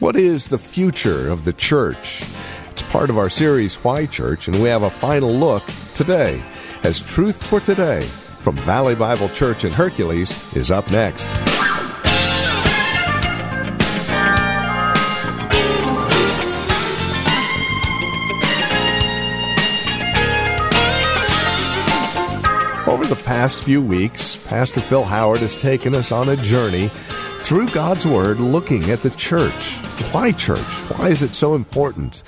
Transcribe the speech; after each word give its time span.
What 0.00 0.16
is 0.16 0.48
the 0.48 0.56
future 0.56 1.28
of 1.28 1.44
the 1.44 1.52
church? 1.52 2.24
It's 2.70 2.82
part 2.84 3.10
of 3.10 3.18
our 3.18 3.28
series, 3.28 3.76
Why 3.84 4.06
Church, 4.06 4.48
and 4.48 4.62
we 4.62 4.70
have 4.70 4.82
a 4.82 4.88
final 4.88 5.30
look 5.30 5.62
today 5.94 6.40
as 6.84 7.02
Truth 7.02 7.44
for 7.44 7.60
Today 7.60 8.00
from 8.40 8.56
Valley 8.56 8.94
Bible 8.94 9.28
Church 9.28 9.66
in 9.66 9.74
Hercules 9.74 10.32
is 10.56 10.70
up 10.70 10.90
next. 10.90 11.28
Over 22.88 23.04
the 23.04 23.20
past 23.26 23.64
few 23.64 23.82
weeks, 23.82 24.38
Pastor 24.46 24.80
Phil 24.80 25.04
Howard 25.04 25.40
has 25.40 25.54
taken 25.54 25.94
us 25.94 26.10
on 26.10 26.30
a 26.30 26.36
journey 26.36 26.90
through 27.50 27.66
God's 27.70 28.06
Word 28.06 28.38
looking 28.38 28.92
at 28.92 29.02
the 29.02 29.10
church. 29.10 29.74
Why 30.12 30.30
church? 30.30 30.60
Why 30.96 31.08
is 31.08 31.20
it 31.20 31.34
so 31.34 31.56
important? 31.56 32.18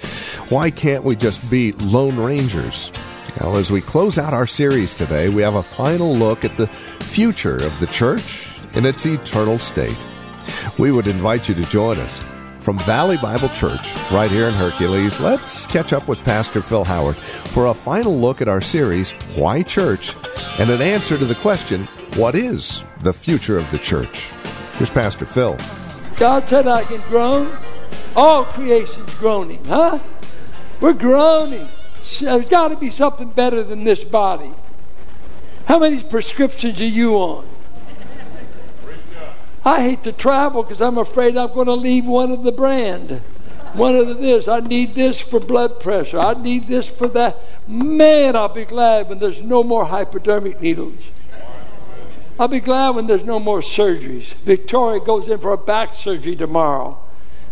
Why 0.48 0.68
can't 0.68 1.04
we 1.04 1.14
just 1.14 1.48
be 1.48 1.70
lone 1.74 2.16
rangers? 2.18 2.90
Well, 3.40 3.56
as 3.56 3.70
we 3.70 3.82
close 3.82 4.18
out 4.18 4.34
our 4.34 4.48
series 4.48 4.96
today, 4.96 5.28
we 5.28 5.40
have 5.42 5.54
a 5.54 5.62
final 5.62 6.12
look 6.12 6.44
at 6.44 6.56
the 6.56 6.66
future 6.66 7.54
of 7.54 7.78
the 7.78 7.86
church 7.86 8.48
in 8.74 8.84
its 8.84 9.06
eternal 9.06 9.60
state. 9.60 9.96
We 10.76 10.90
would 10.90 11.06
invite 11.06 11.48
you 11.48 11.54
to 11.54 11.70
join 11.70 12.00
us. 12.00 12.20
From 12.58 12.80
Valley 12.80 13.16
Bible 13.16 13.50
Church, 13.50 13.94
right 14.10 14.28
here 14.28 14.48
in 14.48 14.54
Hercules, 14.54 15.20
let's 15.20 15.68
catch 15.68 15.92
up 15.92 16.08
with 16.08 16.18
Pastor 16.24 16.60
Phil 16.60 16.82
Howard 16.82 17.14
for 17.14 17.66
a 17.66 17.74
final 17.74 18.18
look 18.18 18.42
at 18.42 18.48
our 18.48 18.60
series, 18.60 19.12
Why 19.36 19.62
Church? 19.62 20.16
and 20.58 20.68
an 20.68 20.82
answer 20.82 21.16
to 21.16 21.24
the 21.24 21.36
question, 21.36 21.84
What 22.16 22.34
is 22.34 22.82
the 23.04 23.12
future 23.12 23.56
of 23.56 23.70
the 23.70 23.78
church? 23.78 24.32
Here's 24.82 24.90
Pastor 24.90 25.26
Phil. 25.26 25.56
God 26.16 26.48
said 26.48 26.66
I 26.66 26.82
can 26.82 27.00
groan. 27.02 27.56
All 28.16 28.44
creation's 28.44 29.14
groaning, 29.14 29.64
huh? 29.64 30.00
We're 30.80 30.92
groaning. 30.92 31.68
Uh, 31.68 32.08
there's 32.20 32.48
got 32.48 32.66
to 32.66 32.76
be 32.76 32.90
something 32.90 33.30
better 33.30 33.62
than 33.62 33.84
this 33.84 34.02
body. 34.02 34.52
How 35.66 35.78
many 35.78 36.02
prescriptions 36.02 36.80
are 36.80 36.84
you 36.84 37.14
on? 37.14 37.48
I 39.64 39.82
hate 39.82 40.02
to 40.02 40.10
travel 40.10 40.64
because 40.64 40.82
I'm 40.82 40.98
afraid 40.98 41.36
I'm 41.36 41.54
going 41.54 41.68
to 41.68 41.74
leave 41.74 42.04
one 42.04 42.32
of 42.32 42.42
the 42.42 42.50
brand. 42.50 43.22
One 43.74 43.94
of 43.94 44.08
the 44.08 44.14
this. 44.14 44.48
I 44.48 44.58
need 44.58 44.96
this 44.96 45.20
for 45.20 45.38
blood 45.38 45.78
pressure. 45.78 46.18
I 46.18 46.34
need 46.34 46.66
this 46.66 46.88
for 46.88 47.06
that. 47.06 47.38
Man, 47.68 48.34
I'll 48.34 48.48
be 48.48 48.64
glad 48.64 49.08
when 49.08 49.20
there's 49.20 49.42
no 49.42 49.62
more 49.62 49.84
hypodermic 49.84 50.60
needles. 50.60 50.98
I'll 52.42 52.48
be 52.48 52.58
glad 52.58 52.96
when 52.96 53.06
there's 53.06 53.22
no 53.22 53.38
more 53.38 53.60
surgeries. 53.60 54.34
Victoria 54.42 54.98
goes 54.98 55.28
in 55.28 55.38
for 55.38 55.52
a 55.52 55.56
back 55.56 55.94
surgery 55.94 56.34
tomorrow. 56.34 56.98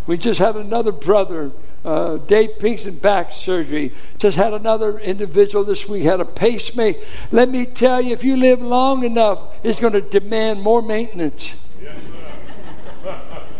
We 0.08 0.18
just 0.18 0.40
had 0.40 0.56
another 0.56 0.90
brother, 0.90 1.52
uh, 1.84 2.16
Dave 2.16 2.58
Pinkston, 2.58 3.00
back 3.00 3.32
surgery. 3.32 3.94
Just 4.18 4.36
had 4.36 4.52
another 4.52 4.98
individual 4.98 5.62
this 5.62 5.88
week, 5.88 6.02
had 6.02 6.18
a 6.18 6.24
pacemaker. 6.24 6.98
Let 7.30 7.50
me 7.50 7.66
tell 7.66 8.02
you, 8.02 8.12
if 8.12 8.24
you 8.24 8.36
live 8.36 8.60
long 8.60 9.04
enough, 9.04 9.54
it's 9.62 9.78
going 9.78 9.92
to 9.92 10.00
demand 10.00 10.60
more 10.62 10.82
maintenance. 10.82 11.52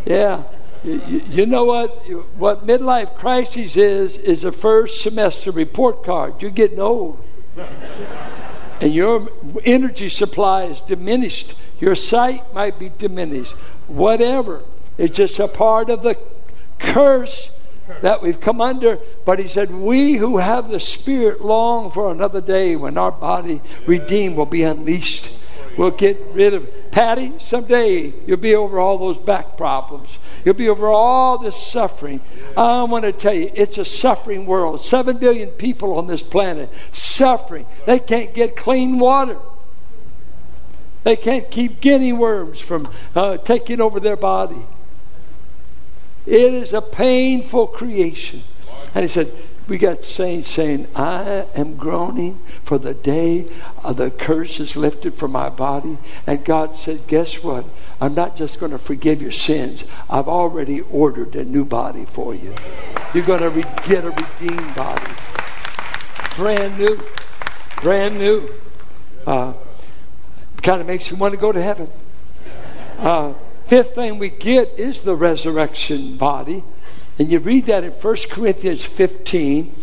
Yeah. 0.04 0.44
You, 0.82 1.22
you, 1.28 1.46
know 1.46 1.64
what? 1.66 1.90
What 2.36 2.66
midlife 2.66 3.14
crisis 3.14 3.76
is, 3.76 4.16
is 4.16 4.42
a 4.42 4.50
first 4.50 5.02
semester 5.02 5.52
report 5.52 6.02
card. 6.02 6.40
You're 6.42 6.50
getting 6.50 6.80
old. 6.80 7.22
and 8.80 8.94
your 8.94 9.28
energy 9.64 10.08
supply 10.08 10.64
is 10.64 10.80
diminished. 10.80 11.54
Your 11.78 11.94
sight 11.94 12.54
might 12.54 12.78
be 12.78 12.88
diminished. 12.88 13.52
Whatever. 13.86 14.62
It's 14.96 15.16
just 15.16 15.38
a 15.38 15.48
part 15.48 15.90
of 15.90 16.02
the 16.02 16.18
curse 16.78 17.50
that 18.02 18.22
we've 18.22 18.40
come 18.40 18.60
under. 18.60 18.98
But 19.24 19.38
he 19.38 19.48
said, 19.48 19.70
We 19.70 20.14
who 20.14 20.38
have 20.38 20.70
the 20.70 20.80
Spirit 20.80 21.40
long 21.40 21.90
for 21.90 22.10
another 22.10 22.40
day 22.40 22.76
when 22.76 22.96
our 22.96 23.12
body 23.12 23.60
redeemed 23.86 24.36
will 24.36 24.46
be 24.46 24.62
unleashed. 24.62 25.28
We'll 25.76 25.90
get 25.90 26.20
rid 26.32 26.54
of 26.54 26.90
Patty. 26.90 27.32
Someday 27.38 28.12
you'll 28.26 28.36
be 28.36 28.54
over 28.54 28.80
all 28.80 28.98
those 28.98 29.18
back 29.18 29.56
problems. 29.56 30.18
You'll 30.44 30.54
be 30.54 30.68
over 30.68 30.88
all 30.88 31.38
this 31.38 31.56
suffering. 31.56 32.20
I 32.56 32.82
want 32.84 33.04
to 33.04 33.12
tell 33.12 33.34
you, 33.34 33.50
it's 33.54 33.78
a 33.78 33.84
suffering 33.84 34.46
world. 34.46 34.84
Seven 34.84 35.18
billion 35.18 35.50
people 35.50 35.94
on 35.94 36.06
this 36.06 36.22
planet 36.22 36.70
suffering. 36.92 37.66
They 37.86 37.98
can't 37.98 38.34
get 38.34 38.56
clean 38.56 38.98
water. 38.98 39.38
They 41.04 41.16
can't 41.16 41.50
keep 41.50 41.80
guinea 41.80 42.12
worms 42.12 42.60
from 42.60 42.88
uh, 43.14 43.38
taking 43.38 43.80
over 43.80 44.00
their 44.00 44.16
body. 44.16 44.66
It 46.26 46.52
is 46.52 46.72
a 46.72 46.82
painful 46.82 47.68
creation. 47.68 48.42
And 48.94 49.02
he 49.02 49.08
said, 49.08 49.32
we 49.70 49.78
got 49.78 50.04
saints 50.04 50.50
saying, 50.50 50.88
I 50.96 51.46
am 51.54 51.76
groaning 51.76 52.40
for 52.64 52.76
the 52.76 52.92
day 52.92 53.46
of 53.84 53.98
the 53.98 54.10
curse 54.10 54.58
is 54.58 54.74
lifted 54.74 55.14
from 55.14 55.30
my 55.30 55.48
body. 55.48 55.96
And 56.26 56.44
God 56.44 56.76
said, 56.76 57.06
Guess 57.06 57.44
what? 57.44 57.64
I'm 58.00 58.12
not 58.12 58.34
just 58.36 58.58
going 58.58 58.72
to 58.72 58.78
forgive 58.78 59.22
your 59.22 59.30
sins. 59.30 59.84
I've 60.10 60.26
already 60.26 60.80
ordered 60.80 61.36
a 61.36 61.44
new 61.44 61.64
body 61.64 62.04
for 62.04 62.34
you. 62.34 62.52
You're 63.14 63.24
going 63.24 63.42
to 63.42 63.50
re- 63.50 63.62
get 63.86 64.04
a 64.04 64.10
redeemed 64.10 64.74
body. 64.74 65.12
Brand 66.34 66.76
new. 66.76 67.00
Brand 67.80 68.18
new. 68.18 68.52
Uh, 69.24 69.52
kind 70.62 70.80
of 70.80 70.88
makes 70.88 71.12
you 71.12 71.16
want 71.16 71.32
to 71.32 71.40
go 71.40 71.52
to 71.52 71.62
heaven. 71.62 71.88
Uh, 72.98 73.34
fifth 73.66 73.94
thing 73.94 74.18
we 74.18 74.30
get 74.30 74.80
is 74.80 75.02
the 75.02 75.14
resurrection 75.14 76.16
body. 76.16 76.64
And 77.20 77.30
you 77.30 77.38
read 77.38 77.66
that 77.66 77.84
in 77.84 77.90
1 77.90 78.16
Corinthians 78.30 78.82
15 78.82 79.74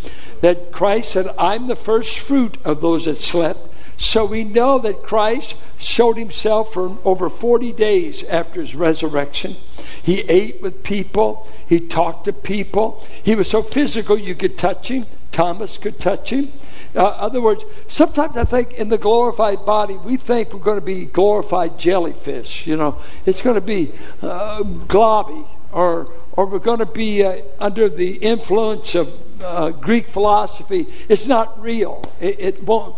that 0.41 0.71
Christ 0.71 1.11
said, 1.11 1.27
I'm 1.37 1.67
the 1.67 1.75
first 1.75 2.17
fruit 2.17 2.57
of 2.65 2.81
those 2.81 3.05
that 3.05 3.19
slept. 3.19 3.75
So 3.95 4.25
we 4.25 4.43
know 4.43 4.79
that 4.79 5.03
Christ 5.03 5.55
showed 5.77 6.17
himself 6.17 6.73
for 6.73 6.97
over 7.05 7.29
40 7.29 7.73
days 7.73 8.23
after 8.23 8.59
his 8.59 8.73
resurrection. 8.73 9.55
He 10.01 10.21
ate 10.21 10.63
with 10.63 10.81
people, 10.81 11.47
he 11.67 11.79
talked 11.79 12.25
to 12.25 12.33
people. 12.33 13.05
He 13.21 13.35
was 13.35 13.51
so 13.51 13.61
physical 13.61 14.17
you 14.17 14.33
could 14.33 14.57
touch 14.57 14.87
him. 14.87 15.05
Thomas 15.31 15.77
could 15.77 15.99
touch 15.99 16.31
him. 16.31 16.51
Uh, 16.95 17.05
other 17.05 17.39
words, 17.39 17.63
sometimes 17.87 18.35
I 18.35 18.45
think 18.45 18.73
in 18.73 18.89
the 18.89 18.97
glorified 18.97 19.63
body, 19.63 19.95
we 19.95 20.17
think 20.17 20.53
we're 20.53 20.59
going 20.59 20.79
to 20.79 20.85
be 20.85 21.05
glorified 21.05 21.77
jellyfish. 21.77 22.65
You 22.65 22.77
know, 22.77 22.99
it's 23.27 23.43
going 23.43 23.53
to 23.53 23.61
be 23.61 23.91
uh, 24.23 24.63
globby 24.63 25.47
or 25.71 26.11
or 26.37 26.45
we're 26.45 26.59
going 26.59 26.79
to 26.79 26.85
be 26.85 27.25
uh, 27.25 27.41
under 27.59 27.89
the 27.89 28.15
influence 28.17 28.95
of 28.95 29.11
uh, 29.43 29.71
Greek 29.71 30.07
philosophy. 30.07 30.87
It's 31.09 31.25
not 31.25 31.59
real. 31.59 32.03
It, 32.21 32.39
it, 32.39 32.63
won't. 32.63 32.95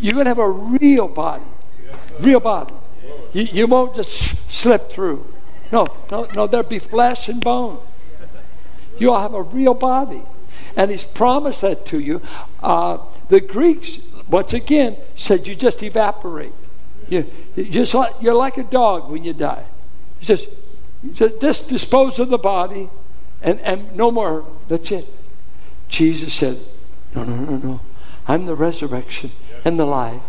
You're 0.00 0.14
going 0.14 0.24
to 0.24 0.30
have 0.30 0.38
a 0.38 0.50
real 0.50 1.06
body, 1.06 1.44
real 2.18 2.40
body. 2.40 2.74
You, 3.32 3.42
you 3.42 3.66
won't 3.66 3.94
just 3.94 4.36
slip 4.50 4.90
through. 4.90 5.32
No, 5.70 5.86
no, 6.10 6.26
no. 6.34 6.46
There'll 6.46 6.66
be 6.66 6.78
flesh 6.78 7.28
and 7.28 7.42
bone. 7.42 7.78
You'll 8.98 9.20
have 9.20 9.34
a 9.34 9.42
real 9.42 9.74
body, 9.74 10.22
and 10.74 10.90
He's 10.90 11.04
promised 11.04 11.60
that 11.60 11.86
to 11.86 12.00
you. 12.00 12.22
Uh, 12.62 12.98
the 13.28 13.40
Greeks, 13.40 13.98
once 14.28 14.54
again, 14.54 14.96
said 15.14 15.46
you 15.46 15.54
just 15.54 15.82
evaporate. 15.82 16.54
You, 17.08 17.30
you 17.54 17.66
just 17.66 17.94
like, 17.94 18.14
you're 18.20 18.34
like 18.34 18.56
a 18.56 18.64
dog 18.64 19.10
when 19.10 19.24
you 19.24 19.34
die. 19.34 19.64
You 20.20 20.26
just 20.26 20.48
just 21.14 21.68
dispose 21.68 22.18
of 22.18 22.28
the 22.28 22.38
body 22.38 22.90
and, 23.42 23.60
and 23.60 23.96
no 23.96 24.10
more. 24.10 24.46
That's 24.68 24.90
it. 24.90 25.06
Jesus 25.88 26.34
said, 26.34 26.60
No, 27.14 27.24
no, 27.24 27.36
no, 27.36 27.56
no. 27.56 27.80
I'm 28.26 28.46
the 28.46 28.54
resurrection 28.54 29.32
and 29.64 29.78
the 29.78 29.86
life. 29.86 30.22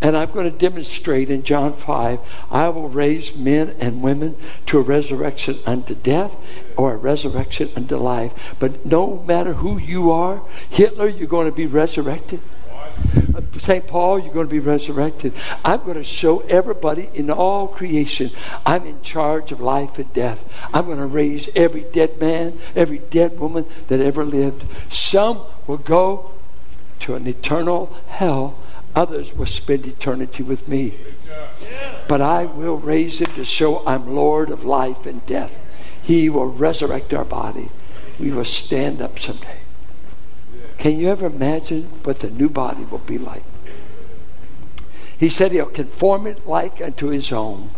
And 0.00 0.16
I'm 0.16 0.32
going 0.32 0.50
to 0.50 0.58
demonstrate 0.58 1.30
in 1.30 1.44
John 1.44 1.76
5 1.76 2.18
I 2.50 2.68
will 2.70 2.88
raise 2.88 3.36
men 3.36 3.76
and 3.78 4.02
women 4.02 4.36
to 4.66 4.78
a 4.78 4.82
resurrection 4.82 5.60
unto 5.64 5.94
death 5.94 6.34
or 6.76 6.94
a 6.94 6.96
resurrection 6.96 7.70
unto 7.76 7.96
life. 7.96 8.32
But 8.58 8.84
no 8.84 9.22
matter 9.22 9.54
who 9.54 9.78
you 9.78 10.10
are, 10.10 10.42
Hitler, 10.70 11.06
you're 11.06 11.28
going 11.28 11.46
to 11.46 11.54
be 11.54 11.66
resurrected. 11.66 12.40
St. 13.58 13.86
Paul, 13.86 14.18
you're 14.18 14.34
going 14.34 14.46
to 14.46 14.50
be 14.50 14.58
resurrected. 14.58 15.34
I'm 15.64 15.84
going 15.84 15.94
to 15.94 16.02
show 16.02 16.40
everybody 16.40 17.08
in 17.14 17.30
all 17.30 17.68
creation 17.68 18.30
I'm 18.66 18.86
in 18.86 19.02
charge 19.02 19.52
of 19.52 19.60
life 19.60 19.98
and 19.98 20.12
death. 20.12 20.44
I'm 20.74 20.86
going 20.86 20.98
to 20.98 21.06
raise 21.06 21.48
every 21.54 21.82
dead 21.82 22.20
man, 22.20 22.58
every 22.74 22.98
dead 22.98 23.38
woman 23.38 23.66
that 23.88 24.00
ever 24.00 24.24
lived. 24.24 24.68
Some 24.90 25.44
will 25.66 25.78
go 25.78 26.32
to 27.00 27.14
an 27.14 27.26
eternal 27.26 27.96
hell, 28.08 28.58
others 28.94 29.32
will 29.32 29.46
spend 29.46 29.86
eternity 29.86 30.42
with 30.42 30.66
me. 30.66 30.94
But 32.08 32.20
I 32.20 32.44
will 32.44 32.78
raise 32.78 33.20
him 33.20 33.32
to 33.34 33.44
show 33.44 33.86
I'm 33.86 34.14
Lord 34.14 34.50
of 34.50 34.64
life 34.64 35.06
and 35.06 35.24
death. 35.24 35.56
He 36.02 36.28
will 36.28 36.46
resurrect 36.46 37.14
our 37.14 37.24
body. 37.24 37.70
We 38.18 38.32
will 38.32 38.44
stand 38.44 39.00
up 39.00 39.18
someday. 39.18 39.61
Can 40.82 40.98
you 40.98 41.10
ever 41.10 41.26
imagine 41.26 41.84
what 42.02 42.18
the 42.18 42.30
new 42.32 42.48
body 42.48 42.82
will 42.82 42.98
be 42.98 43.16
like? 43.16 43.44
He 45.16 45.28
said 45.28 45.52
he'll 45.52 45.66
conform 45.66 46.26
it 46.26 46.44
like 46.44 46.80
unto 46.80 47.06
his 47.06 47.30
own. 47.30 47.70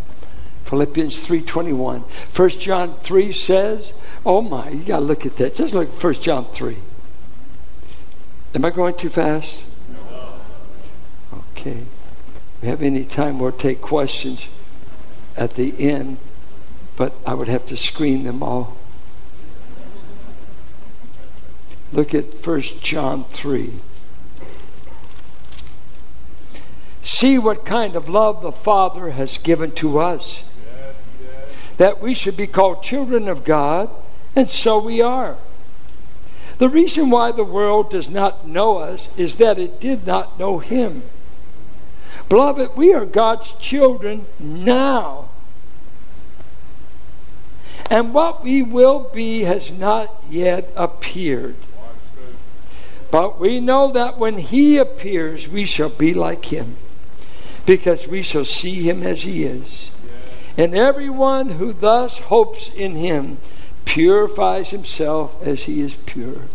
Philippians 0.65 1.23
3.21. 1.27 2.01
1 2.35 2.49
John 2.49 2.97
3 3.01 3.31
says, 3.31 3.93
oh 4.25 4.41
my, 4.41 4.71
you 4.71 4.85
got 4.85 5.01
to 5.01 5.05
look 5.05 5.27
at 5.27 5.37
that. 5.37 5.55
Just 5.55 5.75
look 5.75 5.95
at 5.95 6.03
1 6.03 6.15
John 6.15 6.47
3. 6.51 6.79
Am 8.55 8.65
I 8.65 8.71
going 8.71 8.95
too 8.95 9.11
fast? 9.11 9.67
Okay. 11.51 11.83
If 11.83 12.63
we 12.63 12.69
have 12.69 12.81
any 12.81 13.05
time, 13.05 13.39
we'll 13.39 13.53
take 13.53 13.83
questions 13.83 14.47
at 15.37 15.57
the 15.57 15.79
end, 15.79 16.17
but 16.97 17.13
I 17.27 17.35
would 17.35 17.49
have 17.49 17.67
to 17.67 17.77
screen 17.77 18.25
them 18.25 18.43
all. 18.43 18.79
Look 21.95 22.13
at 22.13 22.35
1 22.45 22.61
John 22.83 23.25
3. 23.27 23.75
See 27.03 27.39
what 27.39 27.65
kind 27.65 27.95
of 27.95 28.09
love 28.09 28.43
the 28.43 28.51
Father 28.51 29.11
has 29.11 29.39
given 29.39 29.71
to 29.77 30.01
us. 30.01 30.43
That 31.77 32.03
we 32.03 32.13
should 32.13 32.37
be 32.37 32.49
called 32.49 32.83
children 32.83 33.29
of 33.29 33.45
God, 33.45 33.91
and 34.35 34.51
so 34.51 34.77
we 34.77 35.01
are. 35.01 35.37
The 36.59 36.69
reason 36.69 37.11
why 37.11 37.31
the 37.31 37.45
world 37.45 37.93
does 37.93 38.11
not 38.11 38.45
know 38.45 38.79
us 38.79 39.09
is 39.17 39.37
that 39.37 39.61
it 39.61 39.81
did 39.81 40.05
not 40.05 40.37
know 40.37 40.59
Him. 40.59 41.05
Beloved, 42.29 42.77
we 42.77 42.93
are 42.93 43.07
God's 43.07 43.53
children 43.53 44.27
now. 44.41 45.29
And 47.89 48.13
what 48.13 48.43
we 48.43 48.65
will 48.65 49.11
be 49.15 49.43
has 49.43 49.71
not 49.71 50.25
yet 50.29 50.73
appeared. 50.75 51.55
But 53.15 53.39
we 53.39 53.61
know 53.61 53.93
that 53.93 54.19
when 54.19 54.39
he 54.39 54.77
appears, 54.77 55.47
we 55.47 55.67
shall 55.67 55.89
be 55.89 56.15
like 56.15 56.47
him, 56.47 56.79
because 57.65 58.09
we 58.09 58.23
shall 58.23 58.45
see 58.45 58.83
him 58.83 59.05
as 59.05 59.23
he 59.23 59.45
is. 59.45 59.93
And 60.59 60.75
everyone 60.75 61.51
who 61.51 61.73
thus 61.73 62.19
hopes 62.19 62.73
in 62.75 62.97
him 62.97 63.39
purifies 63.85 64.71
himself 64.71 65.41
as 65.41 65.63
he 65.63 65.81
is 65.81 65.95
pure. 65.95 66.49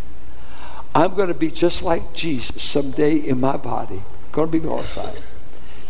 I'm 0.93 1.15
going 1.15 1.29
to 1.29 1.33
be 1.33 1.49
just 1.49 1.81
like 1.81 2.13
Jesus 2.13 2.61
someday 2.61 3.15
in 3.15 3.39
my 3.39 3.55
body, 3.55 4.03
going 4.33 4.49
to 4.49 4.51
be 4.51 4.59
glorified. 4.59 5.23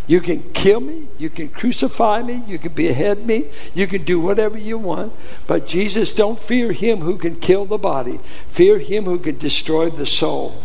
You 0.10 0.22
can 0.22 0.42
kill 0.54 0.80
me, 0.80 1.08
you 1.20 1.30
can 1.30 1.50
crucify 1.50 2.24
me, 2.24 2.44
you 2.48 2.58
can 2.58 2.74
behead 2.74 3.28
me, 3.28 3.52
you 3.76 3.86
can 3.86 4.04
do 4.04 4.20
whatever 4.20 4.58
you 4.58 4.80
want. 4.80 5.14
But 5.46 5.68
Jesus, 5.68 6.16
don't 6.16 6.40
fear 6.40 6.72
him 6.72 7.02
who 7.02 7.16
can 7.16 7.36
kill 7.36 7.66
the 7.66 7.78
body, 7.78 8.20
fear 8.48 8.80
him 8.80 9.06
who 9.06 9.20
can 9.20 9.38
destroy 9.38 9.92
the 9.92 10.08
soul. 10.08 10.64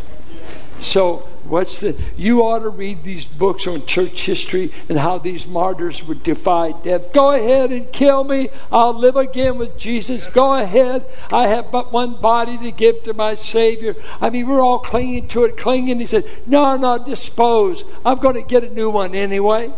So, 0.81 1.29
what's 1.49 1.81
the. 1.81 1.96
You 2.17 2.43
ought 2.43 2.61
to 2.61 2.69
read 2.69 3.05
these 3.05 3.25
books 3.25 3.67
on 3.67 3.87
church 3.87 4.23
history 4.23 4.73
and 4.88 4.99
how 4.99 5.19
these 5.19 5.46
martyrs 5.46 6.02
would 6.05 6.23
defy 6.23 6.73
death. 6.73 7.12
Go 7.12 7.32
ahead 7.32 7.73
and 7.73 7.91
kill 7.93 8.25
me. 8.25 8.49
I'll 8.73 8.94
live 8.94 9.17
again 9.17 9.58
with 9.58 9.79
Jesus. 9.79 10.26
Go 10.26 10.55
ahead. 10.55 11.05
I 11.32 11.49
have 11.49 11.70
but 11.70 11.93
one 11.93 12.20
body 12.20 12.58
to 12.58 12.70
give 12.70 13.02
to 13.05 13.14
my 13.14 13.35
Savior. 13.35 13.94
I 14.20 14.31
mean, 14.31 14.46
we're 14.46 14.62
all 14.62 14.79
clinging 14.79 15.29
to 15.29 15.44
it, 15.44 15.56
clinging. 15.56 16.00
He 16.00 16.06
said, 16.06 16.29
No, 16.46 16.76
no, 16.76 16.99
dispose. 16.99 17.85
I'm 18.05 18.19
going 18.19 18.37
to 18.37 18.43
get 18.43 18.64
a 18.64 18.70
new 18.70 18.91
one 18.91 19.14
anyway. 19.14 19.73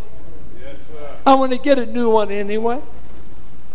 I 1.26 1.34
want 1.34 1.52
to 1.52 1.58
get 1.58 1.78
a 1.78 1.86
new 1.86 2.08
one 2.08 2.30
anyway. 2.30 2.80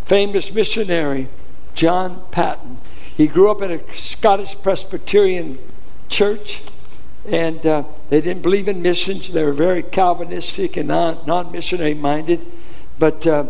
Famous 0.06 0.52
missionary, 0.54 1.28
John 1.76 2.24
Paton. 2.32 2.78
He 3.16 3.28
grew 3.28 3.52
up 3.52 3.62
in 3.62 3.72
a 3.72 3.96
Scottish 3.96 4.56
Presbyterian 4.62 5.60
church 6.08 6.62
and 7.26 7.66
uh, 7.66 7.84
they 8.10 8.22
didn't 8.22 8.42
believe 8.42 8.68
in 8.68 8.82
missions. 8.82 9.32
They 9.32 9.44
were 9.44 9.54
very 9.54 9.84
Calvinistic 9.84 10.78
and 10.78 10.88
non 10.88 11.52
missionary 11.52 11.94
minded. 11.94 12.46
But 12.98 13.26
uh, 13.28 13.46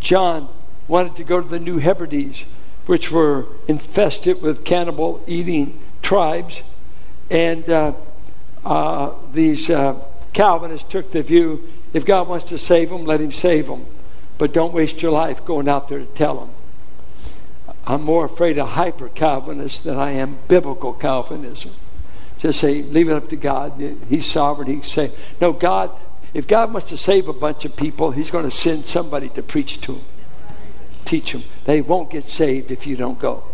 John 0.00 0.48
wanted 0.88 1.16
to 1.16 1.24
go 1.24 1.40
to 1.40 1.48
the 1.48 1.60
New 1.60 1.78
Hebrides, 1.78 2.44
which 2.86 3.10
were 3.10 3.46
infested 3.66 4.42
with 4.42 4.64
cannibal 4.64 5.22
eating 5.26 5.80
tribes. 6.02 6.62
And 7.30 7.68
uh, 7.70 7.92
uh 8.64 9.12
these 9.32 9.70
uh, 9.70 9.98
Calvinists 10.32 10.88
took 10.90 11.10
the 11.12 11.22
view 11.22 11.66
if 11.94 12.04
God 12.04 12.28
wants 12.28 12.48
to 12.48 12.58
save 12.58 12.90
them, 12.90 13.06
let 13.06 13.20
him 13.20 13.32
save 13.32 13.68
them. 13.68 13.86
But 14.36 14.52
don't 14.52 14.74
waste 14.74 15.00
your 15.00 15.12
life 15.12 15.44
going 15.44 15.68
out 15.68 15.88
there 15.88 16.00
to 16.00 16.04
tell 16.06 16.40
them. 16.40 16.50
I'm 17.86 18.02
more 18.02 18.24
afraid 18.24 18.58
of 18.58 18.70
hyper 18.70 19.08
Calvinists 19.08 19.80
than 19.80 19.96
I 19.96 20.10
am 20.10 20.38
biblical 20.48 20.92
Calvinism. 20.92 21.70
Just 22.44 22.60
say, 22.60 22.82
leave 22.82 23.08
it 23.08 23.14
up 23.16 23.30
to 23.30 23.36
God. 23.36 23.82
He's 24.10 24.30
sovereign. 24.30 24.68
He 24.68 24.74
can 24.74 24.82
say, 24.82 25.12
no, 25.40 25.54
God, 25.54 25.90
if 26.34 26.46
God 26.46 26.74
wants 26.74 26.90
to 26.90 26.98
save 26.98 27.26
a 27.26 27.32
bunch 27.32 27.64
of 27.64 27.74
people, 27.74 28.10
He's 28.10 28.30
going 28.30 28.44
to 28.44 28.50
send 28.50 28.84
somebody 28.84 29.30
to 29.30 29.42
preach 29.42 29.80
to 29.80 29.94
them, 29.94 30.04
teach 31.06 31.32
them. 31.32 31.44
They 31.64 31.80
won't 31.80 32.10
get 32.10 32.28
saved 32.28 32.70
if 32.70 32.86
you 32.86 32.96
don't 32.96 33.18
go. 33.18 33.44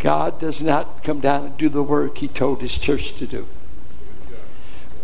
God 0.00 0.38
does 0.38 0.60
not 0.60 1.02
come 1.02 1.20
down 1.20 1.46
and 1.46 1.56
do 1.56 1.70
the 1.70 1.82
work 1.82 2.18
He 2.18 2.28
told 2.28 2.60
His 2.60 2.76
church 2.76 3.14
to 3.14 3.26
do. 3.26 3.46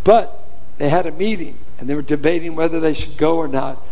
But 0.04 0.46
they 0.76 0.90
had 0.90 1.06
a 1.06 1.10
meeting 1.10 1.56
and 1.78 1.88
they 1.88 1.94
were 1.94 2.02
debating 2.02 2.54
whether 2.54 2.81
they 2.81 2.92
should 2.92 3.16
go 3.16 3.38
or 3.38 3.48
not. 3.48 3.82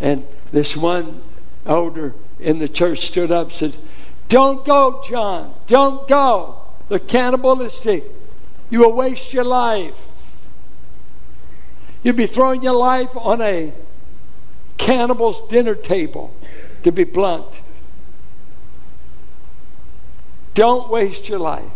And 0.00 0.26
this 0.50 0.76
one 0.76 1.22
elder 1.64 2.16
in 2.40 2.58
the 2.58 2.68
church 2.68 3.06
stood 3.06 3.30
up 3.30 3.46
and 3.46 3.54
said, 3.54 3.76
don't 4.30 4.64
go, 4.64 5.02
John. 5.04 5.52
Don't 5.66 6.06
go. 6.06 6.62
They're 6.88 7.00
cannibalistic. 7.00 8.04
You 8.70 8.80
will 8.80 8.92
waste 8.92 9.32
your 9.32 9.42
life. 9.42 10.06
You'll 12.04 12.14
be 12.14 12.28
throwing 12.28 12.62
your 12.62 12.74
life 12.74 13.10
on 13.16 13.42
a 13.42 13.72
cannibal's 14.78 15.46
dinner 15.48 15.74
table, 15.74 16.34
to 16.84 16.92
be 16.92 17.02
blunt. 17.02 17.60
Don't 20.54 20.88
waste 20.88 21.28
your 21.28 21.40
life. 21.40 21.72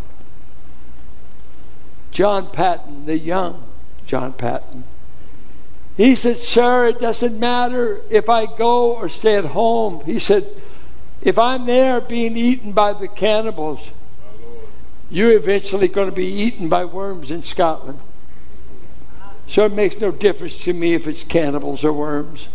John 2.12 2.50
Paton, 2.50 3.06
the 3.06 3.18
young 3.18 3.64
John 4.06 4.32
Paton, 4.32 4.84
he 5.96 6.14
said, 6.14 6.38
Sir, 6.38 6.86
it 6.86 7.00
doesn't 7.00 7.38
matter 7.38 8.00
if 8.10 8.28
I 8.28 8.46
go 8.46 8.94
or 8.94 9.08
stay 9.08 9.34
at 9.34 9.44
home. 9.44 10.04
He 10.04 10.20
said, 10.20 10.46
if 11.22 11.38
I'm 11.38 11.66
there 11.66 12.00
being 12.00 12.36
eaten 12.36 12.72
by 12.72 12.92
the 12.92 13.08
cannibals, 13.08 13.88
you're 15.10 15.32
eventually 15.32 15.88
going 15.88 16.08
to 16.08 16.14
be 16.14 16.26
eaten 16.26 16.68
by 16.68 16.84
worms 16.84 17.30
in 17.30 17.42
Scotland. 17.42 18.00
So 19.46 19.66
it 19.66 19.72
makes 19.72 20.00
no 20.00 20.10
difference 20.10 20.58
to 20.60 20.72
me 20.72 20.94
if 20.94 21.06
it's 21.06 21.22
cannibals 21.22 21.84
or 21.84 21.92
worms. 21.92 22.48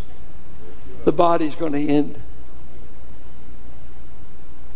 The 1.05 1.11
body's 1.11 1.55
going 1.55 1.73
to 1.73 1.87
end. 1.87 2.21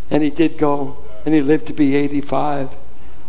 And 0.10 0.24
he 0.24 0.30
did 0.30 0.58
go, 0.58 1.04
and 1.26 1.34
he 1.34 1.42
lived 1.42 1.68
to 1.68 1.74
be 1.74 1.96
85, 1.96 2.76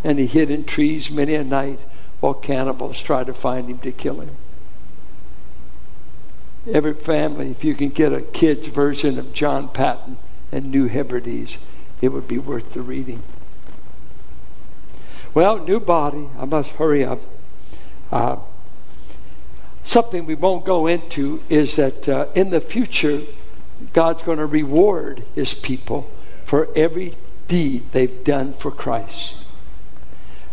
and 0.02 0.18
he 0.18 0.26
hid 0.26 0.50
in 0.50 0.64
trees 0.64 1.10
many 1.10 1.34
a 1.34 1.42
night 1.42 1.80
while 2.20 2.34
cannibals 2.34 3.00
tried 3.00 3.26
to 3.26 3.34
find 3.34 3.68
him 3.68 3.78
to 3.78 3.92
kill 3.92 4.20
him. 4.20 4.36
Every 6.72 6.94
family, 6.94 7.50
if 7.50 7.64
you 7.64 7.74
can 7.74 7.90
get 7.90 8.12
a 8.12 8.22
kid's 8.22 8.66
version 8.66 9.18
of 9.18 9.32
John 9.32 9.68
Paton, 9.68 10.16
and 10.54 10.70
New 10.70 10.86
Hebrides, 10.86 11.58
it 12.00 12.10
would 12.10 12.28
be 12.28 12.38
worth 12.38 12.74
the 12.74 12.80
reading. 12.80 13.22
Well, 15.34 15.58
new 15.58 15.80
body. 15.80 16.28
I 16.38 16.44
must 16.44 16.70
hurry 16.70 17.04
up. 17.04 17.18
Uh, 18.12 18.36
something 19.82 20.26
we 20.26 20.36
won't 20.36 20.64
go 20.64 20.86
into 20.86 21.42
is 21.48 21.74
that 21.74 22.08
uh, 22.08 22.28
in 22.36 22.50
the 22.50 22.60
future, 22.60 23.22
God's 23.92 24.22
going 24.22 24.38
to 24.38 24.46
reward 24.46 25.24
His 25.34 25.54
people 25.54 26.08
for 26.44 26.68
every 26.76 27.14
deed 27.48 27.88
they've 27.88 28.22
done 28.22 28.52
for 28.52 28.70
Christ. 28.70 29.36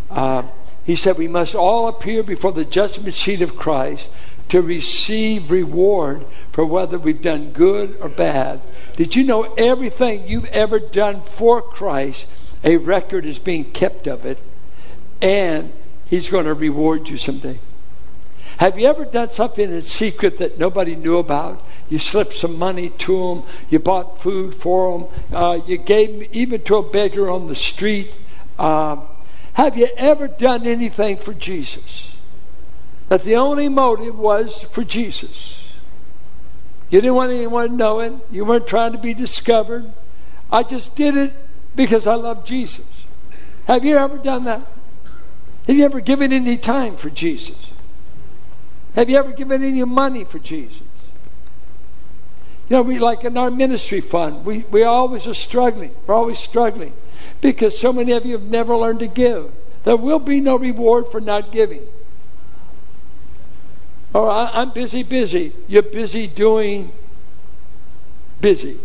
Uh, 0.10 0.48
he 0.84 0.96
said, 0.96 1.20
We 1.20 1.28
must 1.28 1.54
all 1.54 1.88
appear 1.88 2.24
before 2.24 2.54
the 2.54 2.66
judgment 2.66 3.14
seat 3.14 3.44
of 3.44 3.56
Christ 3.56 4.10
to 4.52 4.62
receive 4.62 5.50
reward 5.50 6.26
for 6.52 6.66
whether 6.66 7.00
we've 7.00 7.22
done 7.22 7.54
good 7.54 7.98
or 8.02 8.10
bad. 8.10 8.60
Did 8.98 9.16
you 9.16 9.24
know 9.24 9.54
everything 9.54 10.28
you've 10.28 10.46
ever 10.48 10.78
done 10.78 11.22
for 11.22 11.62
Christ, 11.62 12.28
a 12.62 12.76
record 12.76 13.26
is 13.26 13.40
being 13.40 13.72
kept 13.72 14.08
of 14.08 14.26
it, 14.26 14.38
and 15.22 15.72
He's 16.06 16.28
going 16.28 16.44
to 16.44 16.54
reward 16.54 17.08
you 17.08 17.16
someday. 17.16 17.60
Have 18.58 18.78
you 18.78 18.88
ever 18.88 19.06
done 19.06 19.32
something 19.32 19.72
in 19.72 19.84
secret 19.84 20.36
that 20.40 20.60
nobody 20.60 20.98
knew 20.98 21.18
about? 21.18 21.64
You 21.90 21.98
slipped 21.98 22.36
some 22.36 22.60
money 22.60 22.90
to 22.90 23.28
them, 23.30 23.44
you 23.70 23.80
bought 23.80 24.22
food 24.22 24.54
for 24.54 25.00
them, 25.00 25.08
uh, 25.34 25.60
you 25.66 25.78
gave 25.78 26.30
even 26.34 26.62
to 26.64 26.76
a 26.76 26.90
beggar 26.90 27.32
on 27.32 27.48
the 27.48 27.56
street. 27.56 28.14
Um, 28.60 29.08
have 29.54 29.78
you 29.78 29.88
ever 29.96 30.28
done 30.28 30.68
anything 30.68 31.16
for 31.16 31.34
Jesus? 31.34 32.11
That 33.12 33.24
the 33.24 33.36
only 33.36 33.68
motive 33.68 34.18
was 34.18 34.64
for 34.64 34.86
Jesus. 34.86 35.56
You 36.90 37.02
didn't 37.02 37.16
want 37.16 37.34
anyone 37.34 37.68
to 37.68 37.76
know 37.76 38.00
it. 38.00 38.14
You 38.32 38.46
weren't 38.46 38.68
trying 38.68 38.94
to 38.94 38.98
be 38.98 39.14
discovered. 39.14 39.92
I 40.50 40.64
just 40.64 40.96
did 40.96 41.18
it 41.18 41.34
because 41.76 42.08
I 42.08 42.16
love 42.16 42.46
Jesus. 42.46 42.86
Have 43.66 43.84
you 43.84 43.98
ever 43.98 44.18
done 44.18 44.46
that? 44.46 44.66
Have 45.68 45.76
you 45.76 45.84
ever 45.84 46.00
given 46.00 46.32
any 46.32 46.56
time 46.56 46.96
for 46.96 47.10
Jesus? 47.10 47.58
Have 48.96 49.10
you 49.10 49.18
ever 49.18 49.34
given 49.34 49.62
any 49.62 49.84
money 49.84 50.24
for 50.24 50.40
Jesus? 50.40 50.80
You 52.70 52.78
know, 52.78 52.82
we 52.82 52.98
like 52.98 53.26
in 53.26 53.36
our 53.36 53.52
ministry 53.52 54.00
fund, 54.00 54.46
we, 54.46 54.60
we 54.72 54.84
always 54.84 55.28
are 55.28 55.34
struggling. 55.34 55.94
We're 56.08 56.16
always 56.16 56.40
struggling 56.40 56.94
because 57.42 57.78
so 57.78 57.92
many 57.92 58.14
of 58.14 58.26
you 58.26 58.38
have 58.38 58.48
never 58.48 58.74
learned 58.78 59.00
to 59.00 59.08
give. 59.08 59.52
There 59.84 59.98
will 59.98 60.20
be 60.20 60.40
no 60.40 60.58
reward 60.58 61.08
for 61.12 61.20
not 61.20 61.52
giving. 61.52 61.86
Or 64.14 64.30
I'm 64.30 64.72
busy, 64.72 65.04
busy. 65.04 65.54
You're 65.68 65.84
busy 65.84 66.28
doing 66.28 66.92
busy 68.42 68.80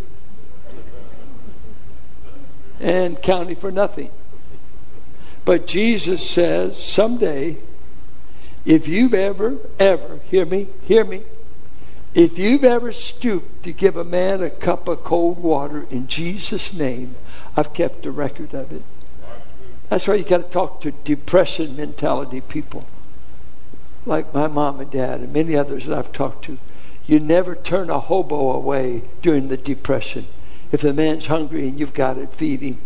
and 2.78 3.20
counting 3.22 3.56
for 3.56 3.72
nothing. 3.72 4.10
But 5.44 5.66
Jesus 5.66 6.28
says 6.28 6.82
someday, 6.82 7.58
if 8.64 8.88
you've 8.88 9.14
ever, 9.14 9.58
ever, 9.78 10.20
hear 10.28 10.44
me, 10.44 10.68
hear 10.82 11.04
me, 11.04 11.22
if 12.14 12.38
you've 12.38 12.64
ever 12.64 12.92
stooped 12.92 13.62
to 13.64 13.72
give 13.72 13.96
a 13.96 14.04
man 14.04 14.42
a 14.42 14.50
cup 14.50 14.88
of 14.88 15.04
cold 15.04 15.38
water 15.38 15.86
in 15.90 16.08
Jesus' 16.08 16.72
name, 16.72 17.14
I've 17.56 17.74
kept 17.74 18.06
a 18.06 18.10
record 18.10 18.54
of 18.54 18.72
it. 18.72 18.82
That's 19.88 20.08
why 20.08 20.14
you 20.14 20.24
got 20.24 20.38
to 20.38 20.50
talk 20.50 20.80
to 20.80 20.90
depression 20.90 21.76
mentality 21.76 22.40
people, 22.40 22.86
like 24.06 24.32
my 24.32 24.46
mom 24.46 24.80
and 24.80 24.90
dad 24.90 25.20
and 25.20 25.32
many 25.32 25.56
others 25.56 25.86
that 25.86 25.96
I've 25.96 26.12
talked 26.12 26.44
to. 26.46 26.58
You 27.06 27.20
never 27.20 27.54
turn 27.54 27.90
a 27.90 28.00
hobo 28.00 28.52
away 28.52 29.02
during 29.22 29.48
the 29.48 29.56
depression. 29.56 30.26
If 30.72 30.80
the 30.80 30.92
man's 30.92 31.26
hungry 31.26 31.68
and 31.68 31.78
you've 31.78 31.94
got 31.94 32.14
to 32.14 32.26
feed 32.26 32.60
him. 32.60 32.78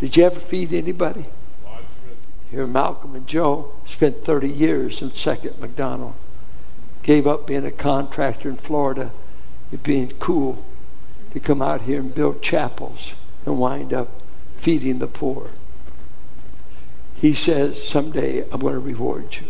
Did 0.00 0.16
you 0.16 0.24
ever 0.24 0.40
feed 0.40 0.72
anybody? 0.72 1.26
Here, 2.50 2.66
Malcolm 2.66 3.14
and 3.14 3.26
Joe 3.26 3.72
spent 3.84 4.24
30 4.24 4.48
years 4.48 5.02
in 5.02 5.12
Second 5.12 5.58
McDonald 5.60 6.14
gave 7.02 7.26
up 7.26 7.46
being 7.46 7.64
a 7.64 7.70
contractor 7.70 8.48
in 8.48 8.56
Florida 8.56 9.10
being 9.82 10.12
cool 10.18 10.64
to 11.32 11.40
come 11.40 11.60
out 11.60 11.82
here 11.82 12.00
and 12.00 12.14
build 12.14 12.42
chapels 12.42 13.14
and 13.44 13.58
wind 13.58 13.92
up 13.92 14.08
feeding 14.56 14.98
the 14.98 15.06
poor. 15.06 15.50
He 17.14 17.34
says, 17.34 17.86
Someday 17.86 18.44
I'm 18.50 18.60
going 18.60 18.74
to 18.74 18.80
reward 18.80 19.36
you. 19.36 19.46